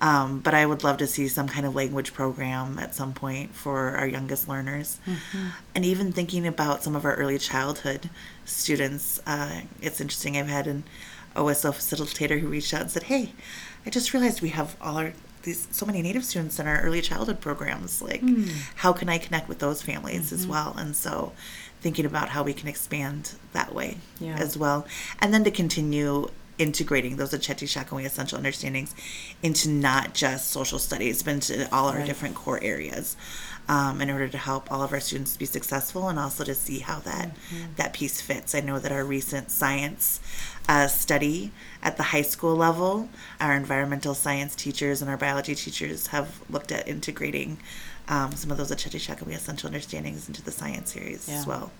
Um, 0.00 0.40
but 0.40 0.54
I 0.54 0.64
would 0.64 0.84
love 0.84 0.98
to 0.98 1.06
see 1.06 1.26
some 1.28 1.48
kind 1.48 1.66
of 1.66 1.74
language 1.74 2.14
program 2.14 2.78
at 2.78 2.94
some 2.94 3.12
point 3.12 3.54
for 3.54 3.96
our 3.96 4.06
youngest 4.06 4.48
learners. 4.48 5.00
Mm-hmm. 5.06 5.46
And 5.74 5.84
even 5.84 6.12
thinking 6.12 6.46
about 6.46 6.84
some 6.84 6.94
of 6.94 7.04
our 7.04 7.14
early 7.14 7.38
childhood 7.38 8.08
students, 8.44 9.20
uh, 9.26 9.62
it's 9.82 10.00
interesting. 10.00 10.36
I've 10.36 10.46
had 10.46 10.66
an 10.68 10.84
OSO 11.34 11.72
facilitator 11.72 12.38
who 12.40 12.48
reached 12.48 12.72
out 12.72 12.82
and 12.82 12.90
said, 12.90 13.04
Hey, 13.04 13.32
I 13.84 13.90
just 13.90 14.12
realized 14.12 14.40
we 14.40 14.50
have 14.50 14.76
all 14.80 14.98
our 14.98 15.12
these 15.42 15.68
so 15.70 15.86
many 15.86 16.02
native 16.02 16.24
students 16.24 16.58
in 16.58 16.66
our 16.66 16.80
early 16.80 17.00
childhood 17.00 17.40
programs 17.40 18.02
like 18.02 18.20
mm. 18.20 18.50
how 18.74 18.92
can 18.92 19.08
i 19.08 19.18
connect 19.18 19.48
with 19.48 19.60
those 19.60 19.80
families 19.80 20.26
mm-hmm. 20.26 20.34
as 20.34 20.46
well 20.46 20.74
and 20.76 20.96
so 20.96 21.32
thinking 21.80 22.04
about 22.04 22.28
how 22.30 22.42
we 22.42 22.52
can 22.52 22.68
expand 22.68 23.34
that 23.52 23.72
way 23.72 23.96
yeah. 24.18 24.36
as 24.36 24.58
well 24.58 24.86
and 25.20 25.32
then 25.32 25.44
to 25.44 25.50
continue 25.50 26.28
integrating 26.58 27.16
those 27.16 27.32
Oceti 27.32 27.66
Sakowin 27.66 28.04
essential 28.04 28.38
understandings 28.38 28.94
into 29.42 29.68
not 29.68 30.14
just 30.14 30.50
social 30.50 30.78
studies 30.78 31.22
but 31.22 31.34
into 31.34 31.74
all 31.74 31.88
our 31.88 31.98
right. 31.98 32.06
different 32.06 32.34
core 32.34 32.60
areas 32.62 33.16
um, 33.68 34.00
in 34.00 34.10
order 34.10 34.28
to 34.28 34.38
help 34.38 34.72
all 34.72 34.82
of 34.82 34.92
our 34.92 35.00
students 35.00 35.36
be 35.36 35.44
successful 35.44 36.08
and 36.08 36.18
also 36.18 36.42
to 36.42 36.54
see 36.54 36.78
how 36.78 36.98
that 37.00 37.28
mm-hmm. 37.28 37.74
that 37.76 37.92
piece 37.92 38.20
fits. 38.20 38.54
I 38.54 38.60
know 38.60 38.78
that 38.78 38.90
our 38.90 39.04
recent 39.04 39.50
science 39.50 40.20
uh, 40.68 40.86
study 40.86 41.52
at 41.82 41.96
the 41.96 42.04
high 42.04 42.22
school 42.22 42.56
level, 42.56 43.08
our 43.40 43.54
environmental 43.54 44.14
science 44.14 44.54
teachers 44.54 45.02
and 45.02 45.10
our 45.10 45.16
biology 45.16 45.54
teachers 45.54 46.08
have 46.08 46.40
looked 46.50 46.72
at 46.72 46.88
integrating 46.88 47.58
um, 48.08 48.32
some 48.32 48.50
of 48.50 48.56
those 48.56 48.70
Oceti 48.70 48.98
Sakowin 48.98 49.34
essential 49.34 49.68
understandings 49.68 50.28
into 50.28 50.42
the 50.42 50.50
science 50.50 50.92
series 50.92 51.28
yeah. 51.28 51.36
as 51.36 51.46
well. 51.46 51.70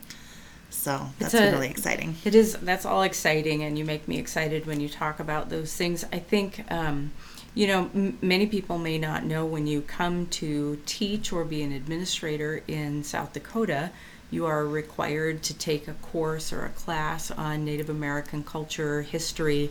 So 0.79 1.09
that's 1.19 1.35
a, 1.35 1.51
really 1.51 1.69
exciting. 1.69 2.15
It 2.25 2.37
is. 2.37 2.55
That's 2.55 2.87
all 2.87 3.03
exciting, 3.03 3.65
and 3.65 3.77
you 3.77 3.85
make 3.85 4.07
me 4.07 4.19
excited 4.19 4.65
when 4.65 4.79
you 4.79 4.89
talk 4.89 5.19
about 5.19 5.51
those 5.51 5.75
things. 5.75 6.05
I 6.13 6.19
think. 6.19 6.71
Um, 6.71 7.13
you 7.55 7.67
know, 7.67 7.91
m- 7.93 8.19
many 8.23 8.47
people 8.47 8.79
may 8.79 8.99
not 8.99 9.25
know 9.25 9.45
when 9.45 9.67
you 9.67 9.83
come 9.83 10.27
to 10.27 10.79
teach 10.87 11.33
or 11.33 11.45
be 11.45 11.63
an 11.63 11.73
administrator 11.73 12.63
in 12.69 13.03
South 13.03 13.33
Dakota, 13.33 13.91
you 14.31 14.47
are 14.47 14.65
required 14.65 15.43
to 15.45 15.55
take 15.55 15.89
a 15.89 15.95
course 15.95 16.53
or 16.53 16.65
a 16.65 16.69
class 16.69 17.33
on 17.33 17.65
Native 17.65 17.91
American 17.91 18.45
culture, 18.45 19.03
history. 19.03 19.71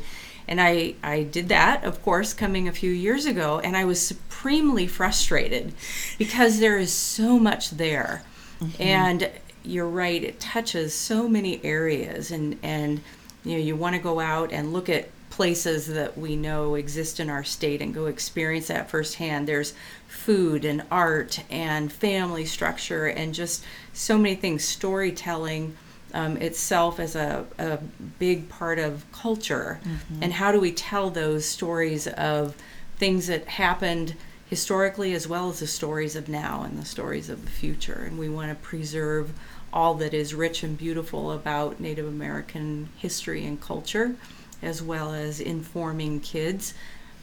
And 0.49 0.59
I, 0.59 0.95
I 1.01 1.23
did 1.23 1.47
that, 1.47 1.85
of 1.85 2.01
course, 2.01 2.33
coming 2.33 2.67
a 2.67 2.73
few 2.73 2.91
years 2.91 3.25
ago, 3.25 3.59
and 3.59 3.77
I 3.77 3.85
was 3.85 4.05
supremely 4.05 4.87
frustrated 4.87 5.73
because 6.17 6.59
there 6.59 6.77
is 6.77 6.91
so 6.91 7.39
much 7.39 7.71
there. 7.71 8.23
Mm-hmm. 8.59 8.81
And 8.81 9.29
you're 9.67 9.87
right, 9.87 10.23
it 10.23 10.39
touches 10.39 10.93
so 10.93 11.27
many 11.27 11.63
areas, 11.63 12.31
and, 12.31 12.57
and 12.63 13.01
you 13.43 13.53
know, 13.53 13.63
you 13.63 13.75
want 13.75 13.95
to 13.95 14.01
go 14.01 14.19
out 14.19 14.51
and 14.51 14.73
look 14.73 14.89
at 14.89 15.09
places 15.29 15.87
that 15.87 16.17
we 16.17 16.35
know 16.35 16.75
exist 16.75 17.19
in 17.19 17.29
our 17.29 17.43
state 17.43 17.81
and 17.81 17.93
go 17.93 18.07
experience 18.07 18.67
that 18.67 18.89
firsthand. 18.89 19.47
There's 19.47 19.73
food 20.07 20.65
and 20.65 20.83
art 20.89 21.43
and 21.49 21.91
family 21.91 22.45
structure 22.45 23.05
and 23.05 23.33
just 23.35 23.63
so 23.93 24.17
many 24.17 24.35
things. 24.35 24.63
Storytelling 24.63 25.77
um, 26.13 26.37
itself 26.37 26.99
as 26.99 27.15
a, 27.15 27.45
a 27.59 27.77
big 28.17 28.49
part 28.49 28.79
of 28.79 29.05
culture. 29.11 29.79
Mm-hmm. 29.83 30.23
And 30.23 30.33
how 30.33 30.51
do 30.51 30.59
we 30.59 30.71
tell 30.71 31.11
those 31.11 31.45
stories 31.45 32.07
of 32.07 32.55
things 32.97 33.27
that 33.27 33.45
happened 33.45 34.15
historically 34.49 35.13
as 35.13 35.27
well 35.27 35.49
as 35.49 35.59
the 35.59 35.67
stories 35.67 36.15
of 36.15 36.29
now 36.29 36.63
and 36.63 36.79
the 36.79 36.85
stories 36.85 37.29
of 37.29 37.43
the 37.43 37.51
future? 37.51 38.03
And 38.07 38.17
we 38.17 38.29
want 38.29 38.49
to 38.49 38.55
preserve 38.55 39.31
all 39.73 39.93
that 39.95 40.13
is 40.13 40.33
rich 40.33 40.63
and 40.63 40.77
beautiful 40.77 41.31
about 41.31 41.79
Native 41.79 42.07
American 42.07 42.89
history 42.97 43.45
and 43.45 43.61
culture 43.61 44.15
as 44.61 44.81
well 44.81 45.13
as 45.13 45.39
informing 45.39 46.19
kids 46.19 46.73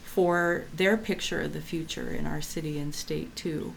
for 0.03 0.63
their 0.73 0.95
picture 0.95 1.41
of 1.41 1.53
the 1.53 1.61
future 1.61 2.09
in 2.09 2.25
our 2.25 2.41
city 2.41 2.79
and 2.79 2.95
state 2.95 3.35
too. 3.35 3.73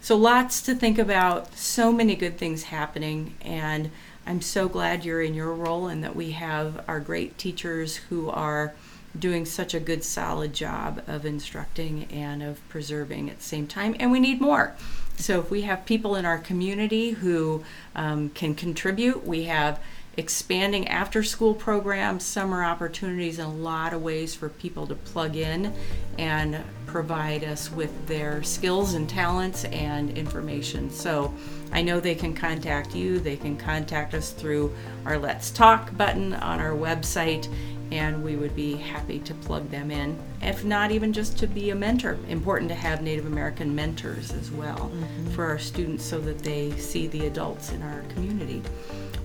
So 0.00 0.16
lots 0.16 0.62
to 0.62 0.74
think 0.74 0.98
about, 0.98 1.56
so 1.56 1.92
many 1.92 2.14
good 2.14 2.38
things 2.38 2.64
happening 2.64 3.34
and 3.40 3.90
I'm 4.26 4.40
so 4.40 4.68
glad 4.68 5.04
you're 5.04 5.22
in 5.22 5.34
your 5.34 5.52
role 5.52 5.88
and 5.88 6.04
that 6.04 6.14
we 6.14 6.32
have 6.32 6.84
our 6.86 7.00
great 7.00 7.38
teachers 7.38 7.96
who 7.96 8.30
are 8.30 8.72
doing 9.18 9.44
such 9.44 9.74
a 9.74 9.80
good 9.80 10.02
solid 10.02 10.52
job 10.52 11.02
of 11.06 11.26
instructing 11.26 12.04
and 12.04 12.42
of 12.42 12.66
preserving 12.68 13.28
at 13.28 13.38
the 13.38 13.44
same 13.44 13.66
time 13.66 13.94
and 13.98 14.10
we 14.10 14.20
need 14.20 14.40
more 14.40 14.74
so 15.16 15.40
if 15.40 15.50
we 15.50 15.62
have 15.62 15.84
people 15.84 16.16
in 16.16 16.24
our 16.24 16.38
community 16.38 17.10
who 17.10 17.62
um, 17.94 18.30
can 18.30 18.54
contribute 18.54 19.26
we 19.26 19.44
have 19.44 19.78
expanding 20.16 20.86
after 20.88 21.22
school 21.22 21.54
programs, 21.54 22.22
summer 22.24 22.62
opportunities, 22.62 23.38
and 23.38 23.48
a 23.48 23.56
lot 23.56 23.94
of 23.94 24.02
ways 24.02 24.34
for 24.34 24.48
people 24.48 24.86
to 24.86 24.94
plug 24.94 25.36
in 25.36 25.72
and 26.18 26.62
provide 26.84 27.42
us 27.42 27.70
with 27.70 28.06
their 28.06 28.42
skills 28.42 28.92
and 28.92 29.08
talents 29.08 29.64
and 29.66 30.10
information. 30.16 30.90
So 30.90 31.32
I 31.72 31.80
know 31.80 32.00
they 32.00 32.14
can 32.14 32.34
contact 32.34 32.94
you, 32.94 33.18
they 33.18 33.36
can 33.36 33.56
contact 33.56 34.12
us 34.12 34.30
through 34.30 34.74
our 35.06 35.18
Let's 35.18 35.50
Talk 35.50 35.96
button 35.96 36.34
on 36.34 36.60
our 36.60 36.72
website. 36.72 37.48
And 37.92 38.24
we 38.24 38.36
would 38.36 38.56
be 38.56 38.74
happy 38.74 39.18
to 39.18 39.34
plug 39.34 39.68
them 39.68 39.90
in, 39.90 40.18
if 40.40 40.64
not 40.64 40.90
even 40.90 41.12
just 41.12 41.38
to 41.40 41.46
be 41.46 41.68
a 41.70 41.74
mentor. 41.74 42.16
Important 42.30 42.70
to 42.70 42.74
have 42.74 43.02
Native 43.02 43.26
American 43.26 43.74
mentors 43.74 44.32
as 44.32 44.50
well 44.50 44.78
mm-hmm. 44.78 45.30
for 45.32 45.44
our 45.44 45.58
students 45.58 46.02
so 46.02 46.18
that 46.20 46.38
they 46.38 46.70
see 46.78 47.06
the 47.08 47.26
adults 47.26 47.70
in 47.70 47.82
our 47.82 48.00
community. 48.14 48.62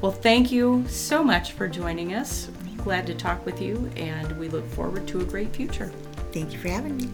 Well, 0.02 0.12
thank 0.12 0.52
you 0.52 0.84
so 0.90 1.24
much 1.24 1.54
for 1.54 1.70
joining 1.70 2.14
us. 2.14 2.50
Glad 2.84 3.08
to 3.08 3.16
talk 3.16 3.46
with 3.46 3.62
you, 3.62 3.90
and 3.96 4.38
we 4.38 4.50
look 4.50 4.68
forward 4.72 5.08
to 5.08 5.22
a 5.22 5.24
great 5.24 5.56
future. 5.56 5.92
Thank 6.34 6.52
you 6.52 6.60
for 6.60 6.68
having 6.68 6.98
me. 6.98 7.10